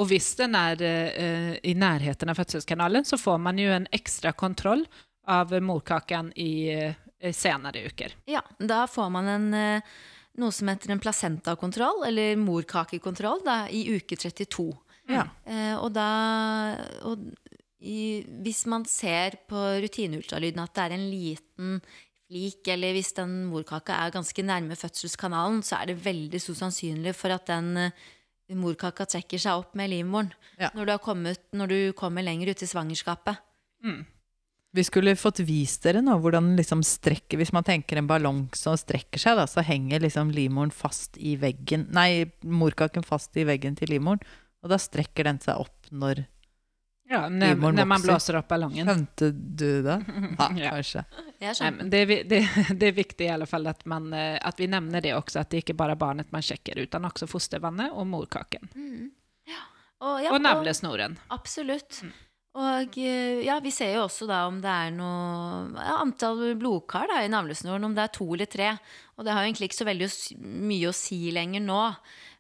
Og 0.01 0.09
hvis 0.13 0.31
den 0.39 0.57
er 0.57 0.81
eh, 0.85 1.55
i 1.69 1.75
nærheten 1.77 2.33
av 2.33 2.41
fødselskanalen, 2.41 3.09
så 3.09 3.21
får 3.21 3.43
man 3.43 3.61
jo 3.61 3.73
en 3.73 3.89
ekstra 3.93 4.33
kontroll 4.33 4.87
av 5.29 5.53
morkaken 5.63 6.33
i 6.41 6.53
eh, 6.73 7.35
senere 7.37 7.87
uker. 7.89 8.17
Ja, 8.31 8.43
da 8.59 8.87
får 8.91 9.13
man 9.13 9.29
en 9.31 9.53
eh, 9.57 9.93
noe 10.41 10.53
som 10.55 10.71
heter 10.71 10.93
en 10.93 11.03
placentakontroll, 11.03 12.05
eller 12.09 12.37
morkakekontroll, 12.41 13.43
da, 13.45 13.67
i 13.69 13.85
uke 13.97 14.17
32. 14.17 14.71
Ja. 15.11 15.27
Eh, 15.49 15.75
og 15.79 15.91
da 15.97 16.09
og 17.09 17.25
i, 17.83 18.23
Hvis 18.45 18.63
man 18.71 18.85
ser 18.87 19.41
på 19.51 19.59
rutineultralyden 19.83 20.63
at 20.63 20.75
det 20.77 20.83
er 20.85 20.93
en 20.95 21.07
liten 21.11 21.81
flik, 22.31 22.69
eller 22.71 22.95
hvis 22.95 23.13
den 23.17 23.33
morkaka 23.51 23.97
er 24.05 24.15
ganske 24.15 24.45
nærme 24.47 24.79
fødselskanalen, 24.79 25.65
så 25.67 25.81
er 25.81 25.91
det 25.91 26.05
veldig 26.05 26.41
så 26.41 26.55
sannsynlig 26.55 27.15
for 27.19 27.35
at 27.35 27.51
den 27.51 27.75
uh, 27.91 27.91
morkaka 28.55 29.07
trekker 29.09 29.41
seg 29.43 29.65
opp 29.65 29.77
med 29.79 29.91
livmoren 29.93 30.33
ja. 30.61 30.71
når, 30.77 30.95
du 30.95 31.33
når, 31.59 31.73
du 31.73 31.93
kommer 31.99 32.23
lenger 32.23 32.53
ut 32.53 32.63
i 32.63 32.71
svangerskapet. 32.71 33.43
Mm. 33.85 34.05
Vi 34.73 34.85
skulle 34.87 35.17
fått 35.19 35.43
vist 35.45 35.83
dere 35.85 36.01
nå 36.01 36.15
hvordan 36.23 36.55
liksom 36.57 36.85
strekker 36.87 37.37
Hvis 37.37 37.51
man 37.53 37.67
tenker 37.67 37.99
en 37.99 38.07
ballong 38.09 38.47
som 38.57 38.79
strekker 38.79 39.21
seg, 39.21 39.37
da, 39.37 39.45
så 39.51 39.61
henger 39.67 40.01
liksom 40.01 40.31
livmoren 40.33 40.73
fast 40.73 41.19
i 41.21 41.35
veggen 41.41 41.89
Nei, 41.93 42.31
morkaken 42.47 43.05
fast 43.05 43.37
i 43.37 43.45
veggen 43.49 43.77
til 43.77 43.93
livmoren. 43.93 44.23
Og 44.63 44.71
da 44.71 44.79
strekker 44.79 45.27
den 45.27 45.41
seg 45.43 45.59
opp 45.63 45.91
når 45.91 46.25
ja, 47.13 47.27
når, 47.29 47.59
når 47.77 47.87
man 47.89 48.01
blåser 48.01 48.39
opp 48.39 48.49
ballongen. 48.49 48.89
Skjønte 48.89 49.29
du 49.35 49.83
det? 49.85 49.99
Ja, 50.63 50.71
kanskje. 50.73 51.03
Nej, 51.43 51.73
det, 51.93 51.99
er, 52.01 52.13
det, 52.31 52.39
det, 52.79 52.89
er 52.89 52.97
viktig 52.97 53.27
i 53.27 53.33
alle 53.35 53.49
fall 53.51 53.69
at, 53.69 53.85
man, 53.91 54.09
eh, 54.17 54.39
at 54.41 54.61
vi 54.61 54.71
nevner 54.71 55.05
det 55.05 55.13
også, 55.19 55.43
at 55.43 55.53
det 55.53 55.65
ikke 55.65 55.77
bare 55.77 55.97
er 55.97 56.01
barnet 56.01 56.33
man 56.33 56.45
sjekker, 56.45 56.81
men 56.81 57.11
også 57.11 57.29
fostervannet 57.29 57.93
og 57.93 58.09
morkaken. 58.09 58.71
Mm. 58.73 59.11
Ja. 59.51 59.65
Og, 60.03 60.23
ja, 60.25 60.33
og 60.33 60.41
navlesnoren. 60.43 61.19
Absolutt. 61.35 62.01
Mm. 62.07 62.15
Og 62.63 62.99
eh, 63.01 63.43
ja, 63.47 63.59
vi 63.65 63.73
ser 63.73 63.95
jo 63.97 64.07
også 64.07 64.29
da 64.29 64.43
om 64.49 64.59
det 64.61 64.73
er 64.73 64.91
noe 64.97 65.69
ja, 65.77 65.99
antall 66.01 66.51
blodkar 66.61 67.09
da, 67.09 67.23
i 67.25 67.31
navlesnoren, 67.33 67.85
om 67.89 67.95
det 67.97 68.07
er 68.07 68.17
to 68.17 68.29
eller 68.33 68.49
tre. 68.51 68.75
Og 69.17 69.27
det 69.27 69.33
har 69.35 69.45
jo 69.45 69.53
egentlig 69.53 69.71
ikke 69.71 69.83
så 69.83 69.89
veldig 69.89 70.13
mye 70.73 70.91
å 70.91 70.97
si 70.97 71.21
lenger 71.35 71.65
nå. 71.65 71.81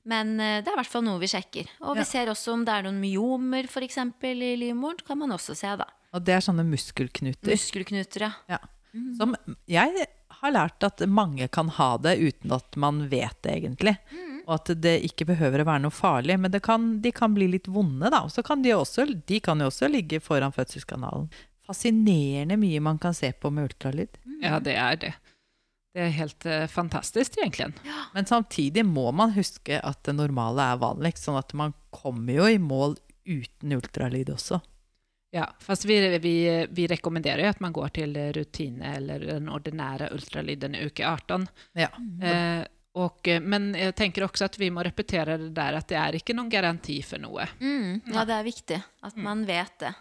Men 0.08 0.34
eh, 0.40 0.60
det 0.62 0.70
er 0.70 0.74
i 0.74 0.80
hvert 0.80 0.92
fall 0.92 1.04
noe 1.06 1.20
vi 1.22 1.30
sjekker. 1.30 1.68
Og 1.86 1.96
vi 1.98 2.02
ja. 2.02 2.08
ser 2.08 2.32
også 2.32 2.56
om 2.56 2.64
det 2.66 2.74
er 2.74 2.86
noen 2.88 2.98
myomer 3.02 3.68
for 3.70 3.86
eksempel, 3.86 4.42
i 4.42 4.54
livmoren. 4.58 5.02
kan 5.06 5.20
man 5.20 5.34
også 5.36 5.56
se 5.58 5.76
da. 5.78 5.86
Og 6.12 6.24
det 6.26 6.36
er 6.36 6.44
sånne 6.44 6.64
muskelknuter? 6.68 7.52
Muskelknuter, 7.52 8.26
ja. 8.26 8.32
ja. 8.56 8.60
Mm. 8.92 9.14
Som 9.16 9.36
jeg 9.70 10.08
har 10.42 10.52
lært 10.52 10.84
at 10.84 11.00
mange 11.08 11.46
kan 11.52 11.70
ha 11.78 11.94
det 12.02 12.16
uten 12.20 12.52
at 12.52 12.76
man 12.76 13.06
vet 13.08 13.38
det 13.46 13.54
egentlig. 13.60 13.94
Mm. 14.10 14.42
Og 14.42 14.54
at 14.58 14.72
det 14.82 14.96
ikke 15.06 15.28
behøver 15.30 15.62
å 15.62 15.68
være 15.68 15.84
noe 15.86 15.94
farlig. 15.94 16.36
Men 16.42 16.58
kan, 16.64 16.90
de 17.04 17.14
kan 17.14 17.34
bli 17.36 17.48
litt 17.54 17.70
vonde, 17.70 18.10
da. 18.10 18.24
Og 18.26 18.34
så 18.34 18.44
kan 18.44 18.64
de 18.64 18.74
også, 18.74 19.06
de 19.06 19.40
kan 19.44 19.62
jo 19.62 19.70
også 19.70 19.88
ligge 19.92 20.20
foran 20.24 20.54
fødselskanalen. 20.54 21.30
Fascinerende 21.62 22.58
mye 22.58 22.82
man 22.82 22.98
kan 23.00 23.14
se 23.14 23.30
på 23.32 23.52
med 23.54 23.70
ultralyd. 23.70 24.18
Mm. 24.26 24.40
Ja, 24.42 24.58
det 24.60 24.74
er 24.76 24.98
det. 25.06 25.12
Det 25.92 26.00
er 26.06 26.12
helt 26.16 26.46
uh, 26.48 26.66
fantastisk, 26.72 27.36
egentlig. 27.42 27.68
Ja. 27.84 28.04
Men 28.14 28.26
samtidig 28.26 28.84
må 28.88 29.10
man 29.12 29.34
huske 29.36 29.80
at 29.80 30.00
det 30.08 30.16
normale 30.16 30.72
er 30.72 30.80
vanligst, 30.80 31.26
sånn 31.26 31.40
at 31.40 31.52
man 31.58 31.74
kommer 31.92 32.40
jo 32.40 32.48
i 32.48 32.60
mål 32.60 32.96
uten 33.28 33.74
ultralyd 33.76 34.32
også. 34.32 34.62
Ja, 35.32 35.46
fast 35.60 35.84
vi, 35.84 35.96
vi, 36.18 36.66
vi 36.70 36.86
rekommenderer 36.86 37.46
jo 37.46 37.52
at 37.54 37.60
man 37.64 37.72
går 37.72 37.92
til 37.96 38.16
rutine 38.36 38.96
eller 38.98 39.22
den 39.24 39.48
ordinære 39.48 40.10
ultralyden 40.12 40.76
i 40.76 40.82
uke 40.90 41.06
18. 41.08 41.46
Ja. 41.80 41.88
Eh, 42.20 42.64
og, 43.00 43.28
men 43.40 43.70
jeg 43.72 43.94
tenker 43.96 44.26
også 44.26 44.50
at 44.50 44.58
vi 44.60 44.68
må 44.68 44.84
repetere 44.84 45.38
det 45.40 45.54
der 45.56 45.78
at 45.78 45.88
det 45.88 45.96
er 45.96 46.18
ikke 46.18 46.36
noen 46.36 46.52
garanti 46.52 46.98
for 47.06 47.22
noe. 47.22 47.46
Mm, 47.62 48.02
ja, 48.12 48.26
det 48.28 48.36
er 48.36 48.44
viktig 48.44 48.80
at 49.08 49.16
man 49.16 49.46
vet 49.48 49.78
det. 49.80 49.94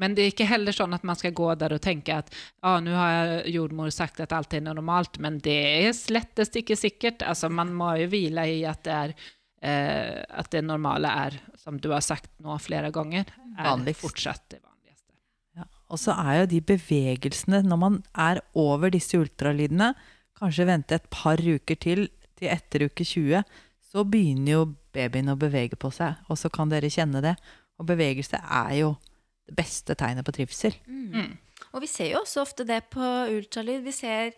Men 0.00 0.14
det 0.16 0.24
er 0.24 0.32
ikke 0.32 0.48
heller 0.48 0.72
sånn 0.72 0.96
at 0.96 1.04
man 1.04 1.18
skal 1.18 1.34
gå 1.36 1.50
der 1.60 1.74
og 1.76 1.82
tenke 1.84 2.14
at 2.22 2.30
ja, 2.32 2.78
nå 2.80 2.94
har 2.96 3.48
jordmor 3.52 3.92
sagt 3.92 4.22
at 4.24 4.32
alt 4.32 4.54
er 4.56 4.64
normalt, 4.64 5.18
men 5.20 5.36
det 5.44 5.58
er 5.84 5.92
slettest 5.96 6.56
ikke 6.56 6.78
sikkert. 6.78 7.24
Altså, 7.26 7.50
man 7.52 7.74
må 7.76 7.92
jo 8.00 8.08
hvile 8.14 8.46
i 8.48 8.62
at 8.68 8.80
det, 8.86 8.96
er, 8.96 9.12
eh, 9.60 10.22
at 10.40 10.48
det 10.54 10.64
normale 10.64 11.12
er, 11.26 11.36
som 11.60 11.76
du 11.76 11.90
har 11.92 12.04
sagt 12.06 12.30
nå 12.40 12.56
flere 12.64 12.88
ganger, 12.94 13.28
er 13.58 13.68
Vanligst. 13.68 14.00
fortsatt 14.00 14.46
det 14.54 14.62
vanligste. 14.62 15.12
Ja. 15.60 15.68
Og 15.92 16.00
så 16.00 16.16
er 16.16 16.40
jo 16.40 16.48
de 16.54 16.62
bevegelsene, 16.72 17.60
når 17.68 17.82
man 17.84 18.00
er 18.16 18.40
over 18.56 18.94
disse 18.94 19.20
ultralydene, 19.20 19.92
kanskje 20.40 20.64
vente 20.70 20.96
et 20.96 21.10
par 21.12 21.36
uker 21.36 21.76
til, 21.76 22.06
til 22.40 22.48
etter 22.48 22.86
uke 22.88 23.04
20, 23.04 23.44
så 23.90 24.06
begynner 24.08 24.54
jo 24.54 24.64
babyen 24.96 25.28
å 25.34 25.36
bevege 25.38 25.76
på 25.76 25.90
seg, 25.92 26.16
og 26.30 26.40
så 26.40 26.48
kan 26.48 26.72
dere 26.72 26.88
kjenne 26.88 27.20
det. 27.20 27.36
Og 27.76 27.84
bevegelse 27.90 28.40
er 28.40 28.74
jo 28.78 28.94
det 29.50 29.58
beste 29.58 29.98
tegnet 29.98 30.26
på 30.26 30.34
trivsel. 30.38 30.76
Mm. 30.86 31.10
Mm. 31.14 31.60
Og 31.74 31.84
vi 31.84 31.90
ser 31.90 32.14
jo 32.14 32.22
også 32.22 32.44
ofte 32.44 32.66
det 32.66 32.82
på 32.90 33.10
ultralyd. 33.34 33.82
Vi 33.84 33.94
ser 33.94 34.32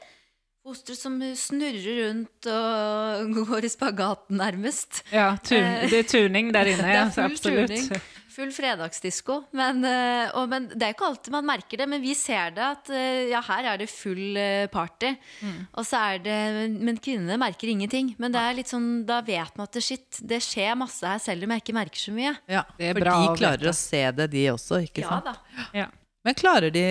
fostre 0.62 0.94
som 0.96 1.16
snurrer 1.36 2.00
rundt 2.06 2.48
og 2.50 3.32
går 3.38 3.66
i 3.66 3.72
spagaten, 3.72 4.38
nærmest. 4.40 5.02
Ja, 5.12 5.34
tun, 5.44 5.58
eh, 5.58 5.88
det 5.90 6.04
er 6.04 6.10
tuning 6.10 6.52
der 6.54 6.72
inne. 6.74 6.90
ja, 6.96 7.06
full 7.14 7.30
absolutt. 7.30 7.72
Tuning. 7.72 8.02
Full 8.32 8.52
fredagsdisko. 8.54 9.38
Men, 9.58 9.82
eh, 9.86 10.32
og, 10.38 10.48
men, 10.50 10.68
det 10.72 10.86
er 10.86 10.96
ikke 10.96 11.08
alltid 11.10 11.34
man 11.34 11.48
merker 11.48 11.82
det, 11.82 11.86
men 11.92 12.02
vi 12.02 12.14
ser 12.18 12.54
det 12.56 12.64
at 12.64 12.92
eh, 12.92 13.30
ja, 13.32 13.42
her 13.46 13.72
er 13.72 13.82
det 13.82 13.88
full 13.92 14.38
party. 14.72 15.14
Mm. 15.42 15.58
Og 15.78 15.88
så 15.88 16.02
er 16.12 16.22
det, 16.24 16.38
Men 16.80 17.00
kvinnene 17.02 17.38
merker 17.40 17.72
ingenting. 17.72 18.14
Men 18.22 18.34
det 18.34 18.42
er 18.42 18.60
litt 18.60 18.72
sånn, 18.72 18.90
da 19.08 19.20
vet 19.26 19.56
man 19.58 19.68
at 19.68 19.78
det, 19.78 19.84
shit, 19.84 20.20
det 20.20 20.42
skjer 20.44 20.76
masse 20.80 21.06
her, 21.06 21.20
selv 21.22 21.46
om 21.46 21.54
jeg 21.54 21.64
ikke 21.64 21.76
merker 21.76 22.06
så 22.08 22.14
mye. 22.16 22.36
Ja, 22.50 22.66
For 22.76 23.08
de 23.10 23.34
klarer 23.40 23.72
å 23.72 23.76
se 23.76 24.04
det, 24.16 24.30
de 24.32 24.46
også, 24.52 24.84
ikke 24.88 25.04
sant? 25.06 25.28
Da. 25.28 25.66
Ja. 25.84 25.90
Men 26.22 26.38
klarer 26.38 26.70
de 26.70 26.84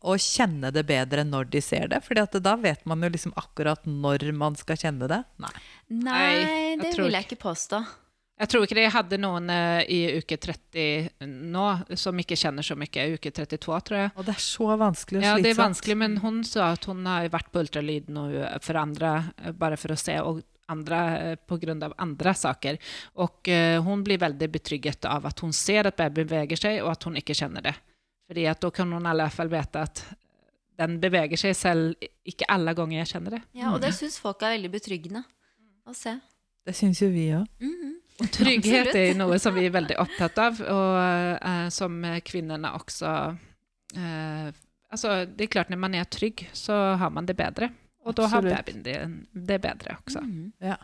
å 0.00 0.16
kjenne 0.20 0.70
det 0.72 0.84
bedre 0.88 1.24
når 1.28 1.50
de 1.52 1.60
ser 1.64 1.90
det? 1.92 2.00
For 2.06 2.16
da 2.16 2.54
vet 2.60 2.86
man 2.88 3.04
jo 3.04 3.10
liksom 3.12 3.34
akkurat 3.36 3.84
når 3.84 4.30
man 4.36 4.56
skal 4.56 4.80
kjenne 4.80 5.10
det. 5.10 5.20
Nei, 5.44 5.52
Nei 5.92 6.76
det 6.80 6.94
vil 6.96 7.12
jeg 7.12 7.28
ikke 7.28 7.42
påstå. 7.44 7.82
Jeg 8.38 8.50
tror 8.52 8.64
ikke 8.64 8.78
jeg 8.78 8.94
hadde 8.94 9.18
noen 9.18 9.50
uh, 9.50 9.80
i 9.90 10.20
uke 10.20 10.36
30 10.38 11.26
nå 11.26 11.64
som 11.98 12.20
ikke 12.22 12.38
kjenner 12.38 12.62
så 12.62 12.76
mye. 12.78 13.06
Uke 13.16 13.32
32, 13.34 13.80
tror 13.88 13.98
jeg. 13.98 14.12
Og 14.14 14.28
det 14.28 14.36
er 14.36 14.44
så 14.44 14.68
vanskelig 14.78 15.18
og 15.18 15.24
slitsomt. 15.24 15.40
Ja, 15.40 15.42
det 15.42 15.50
er 15.50 15.58
vanskelig, 15.58 15.96
men 16.04 16.14
hun 16.22 16.44
sa 16.46 16.68
at 16.76 16.86
hun 16.86 17.02
har 17.08 17.26
vært 17.34 17.50
på 17.50 17.64
ultralyd 17.64 18.12
nå 18.14 18.28
for 18.62 18.78
andre, 18.78 19.16
eh, 19.42 19.56
bare 19.58 19.80
for 19.80 19.94
å 19.94 19.98
se. 19.98 20.14
og 20.22 20.44
andre 20.68 20.96
eh, 21.18 21.36
på 21.48 21.56
grunn 21.56 21.82
av 21.82 21.94
andre 21.98 22.34
saker. 22.36 22.78
Og 23.24 23.50
uh, 23.50 23.80
hun 23.84 24.04
blir 24.06 24.20
veldig 24.20 24.50
betrygget 24.52 25.08
av 25.08 25.26
at 25.26 25.40
hun 25.40 25.52
ser 25.56 25.88
at 25.88 25.98
babyen 25.98 26.28
beveger 26.28 26.60
seg, 26.60 26.80
og 26.84 26.92
at 26.92 27.08
hun 27.08 27.18
ikke 27.18 27.36
kjenner 27.36 27.64
det. 27.64 27.74
Fordi 28.28 28.44
at 28.50 28.60
da 28.60 28.70
kan 28.76 28.92
hun 28.92 29.06
i 29.06 29.12
alle 29.14 29.30
fall 29.32 29.50
vite 29.50 29.82
at 29.82 30.04
den 30.78 30.98
beveger 31.02 31.40
seg 31.40 31.56
selv 31.58 32.08
ikke 32.28 32.46
alle 32.52 32.74
ganger 32.76 33.00
jeg 33.00 33.12
kjenner 33.14 33.38
det. 33.38 33.40
Ja, 33.58 33.72
og 33.72 33.80
det 33.82 33.94
syns 33.96 34.20
folk 34.22 34.44
er 34.44 34.54
veldig 34.54 34.70
betryggende 34.76 35.24
å 35.88 35.96
se. 35.96 36.18
Det 36.68 36.76
syns 36.76 37.00
jo 37.02 37.08
vi 37.10 37.30
òg. 37.32 37.48
Mm 37.64 37.72
-hmm. 37.72 37.94
Trygghet 38.18 38.94
er 38.98 39.12
noe 39.18 39.38
som 39.38 39.54
vi 39.54 39.68
er 39.68 39.74
veldig 39.74 39.98
opptatt 40.04 40.40
av, 40.42 40.62
og 40.62 40.94
uh, 41.38 41.68
som 41.74 42.00
kvinnene 42.26 42.72
også 42.78 43.12
uh, 43.98 44.48
Altså, 44.88 45.26
det 45.28 45.44
er 45.44 45.50
klart, 45.52 45.68
når 45.68 45.80
man 45.82 45.94
er 45.98 46.06
trygg, 46.08 46.46
så 46.56 46.72
har 46.96 47.10
man 47.12 47.26
det 47.28 47.34
bedre. 47.36 47.66
Og 48.08 48.14
da 48.16 48.28
har 48.32 48.46
babyen 48.46 48.80
det, 48.86 48.96
det 49.32 49.58
bedre 49.60 49.98
også. 49.98 50.22
Mm. 50.24 50.46
Ja. 50.64 50.78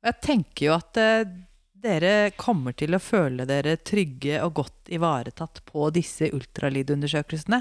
Og 0.00 0.08
jeg 0.08 0.18
tenker 0.24 0.66
jo 0.70 0.76
at 0.78 1.00
uh, 1.00 1.34
dere 1.82 2.14
kommer 2.38 2.72
til 2.78 2.96
å 2.96 3.02
føle 3.02 3.46
dere 3.48 3.76
trygge 3.82 4.40
og 4.44 4.54
godt 4.62 4.92
ivaretatt 4.94 5.60
på 5.68 5.90
disse 5.94 6.30
ultralydundersøkelsene. 6.32 7.60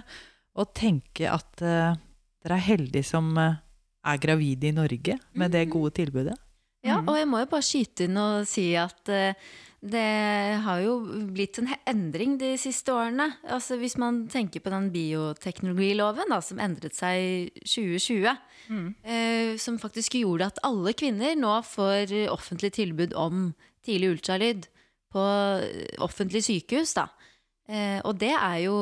Og 0.61 0.71
tenke 0.77 1.27
at 1.31 1.65
uh, 1.65 1.97
dere 2.41 2.57
er 2.57 2.67
heldige 2.69 3.09
som 3.11 3.33
uh, 3.35 3.59
er 4.07 4.21
gravide 4.21 4.71
i 4.71 4.75
Norge 4.75 5.17
med 5.37 5.53
det 5.53 5.67
mm. 5.67 5.73
gode 5.75 5.93
tilbudet. 5.99 6.37
Ja, 6.85 7.01
og 7.01 7.13
jeg 7.19 7.27
må 7.29 7.41
jo 7.43 7.49
bare 7.51 7.65
skyte 7.65 8.07
inn 8.07 8.17
og 8.17 8.47
si 8.49 8.71
at 8.79 9.11
eh, 9.13 9.37
det 9.81 10.07
har 10.61 10.81
jo 10.83 10.95
blitt 11.33 11.57
en 11.57 11.69
endring 11.89 12.35
de 12.41 12.51
siste 12.61 12.93
årene. 12.93 13.31
Altså 13.49 13.77
Hvis 13.81 13.97
man 14.01 14.23
tenker 14.29 14.61
på 14.61 14.73
den 14.73 14.91
bioteknologiloven 14.93 16.29
da, 16.33 16.41
som 16.45 16.61
endret 16.61 16.97
seg 16.97 17.21
i 17.21 17.63
2020, 17.65 18.29
eh, 19.05 19.55
som 19.61 19.81
faktisk 19.81 20.19
gjorde 20.21 20.51
at 20.51 20.61
alle 20.65 20.93
kvinner 20.97 21.37
nå 21.37 21.55
får 21.65 22.13
offentlig 22.33 22.73
tilbud 22.77 23.17
om 23.17 23.49
tidlig 23.85 24.15
ultralyd 24.15 24.69
på 25.11 25.25
eh, 25.61 25.97
offentlig 26.03 26.43
sykehus. 26.45 26.95
Da. 26.97 27.07
Eh, 27.67 27.99
og 28.05 28.17
det 28.21 28.33
er 28.35 28.57
jo 28.65 28.77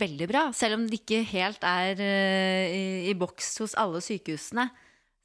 veldig 0.00 0.28
bra. 0.30 0.44
Selv 0.56 0.78
om 0.78 0.86
det 0.86 1.02
ikke 1.02 1.24
helt 1.32 1.64
er 1.66 2.00
eh, 2.04 2.70
i, 2.70 2.84
i 3.10 3.16
boks 3.18 3.56
hos 3.62 3.76
alle 3.80 4.02
sykehusene, 4.04 4.68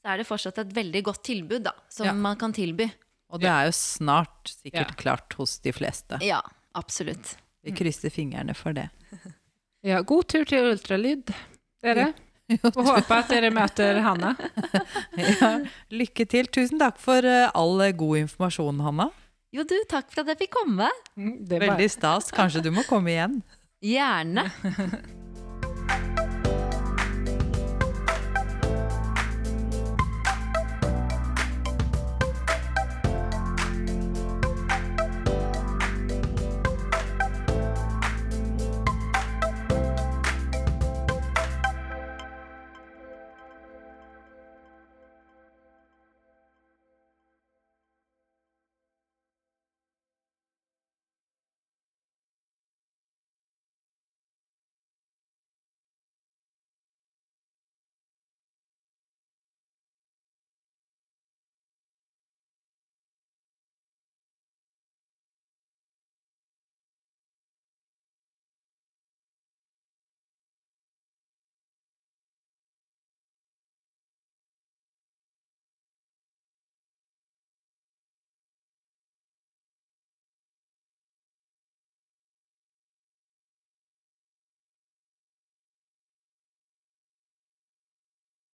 så 0.06 0.12
er 0.14 0.22
det 0.22 0.28
fortsatt 0.30 0.60
et 0.62 0.74
veldig 0.76 1.02
godt 1.08 1.24
tilbud 1.26 1.64
da, 1.66 1.72
som 1.90 2.06
Ja. 2.06 2.14
man 2.14 2.38
kan 2.38 2.54
tilby. 2.54 2.86
Og 3.34 3.42
det 3.42 3.50
er 3.50 3.66
jo 3.66 3.72
snart 3.74 4.52
sikkert 4.54 4.92
Ja. 4.94 5.00
klart 5.02 5.34
hos 5.34 5.58
de 5.66 5.72
fleste. 5.74 6.20
Ja, 6.22 6.42
absolutt. 6.76 7.38
Vi 7.66 7.72
krysser 7.74 8.12
fingrene 8.14 8.54
for 8.54 8.72
det. 8.78 8.90
Ja, 9.84 10.02
god 10.06 10.28
tur 10.30 10.46
til 10.46 10.70
ultralyd, 10.76 11.34
dere. 11.82 12.14
Og 12.78 12.86
håper 12.86 13.16
at 13.24 13.28
dere 13.34 13.50
møter 13.50 13.98
Hanna. 14.06 14.36
Ja, 15.18 15.50
lykke 15.90 16.28
til. 16.30 16.46
Tusen 16.46 16.78
takk 16.78 17.00
for 17.02 17.26
eh, 17.26 17.50
all 17.56 17.82
god 17.98 18.18
informasjon, 18.22 18.80
Hanna. 18.86 19.10
Jo, 19.52 19.64
du, 19.66 19.74
takk 19.90 20.12
for 20.14 20.22
at 20.22 20.28
jeg 20.36 20.44
fikk 20.46 20.54
komme. 20.62 20.92
Mm, 21.18 21.48
Det 21.50 21.60
var- 21.60 21.68
Veldig 21.74 21.90
stas. 21.90 22.30
Kanskje 22.30 22.62
du 22.62 22.70
må 22.70 22.86
komme 22.86 23.10
igjen. 23.10 23.42
Gjerne. 23.82 24.52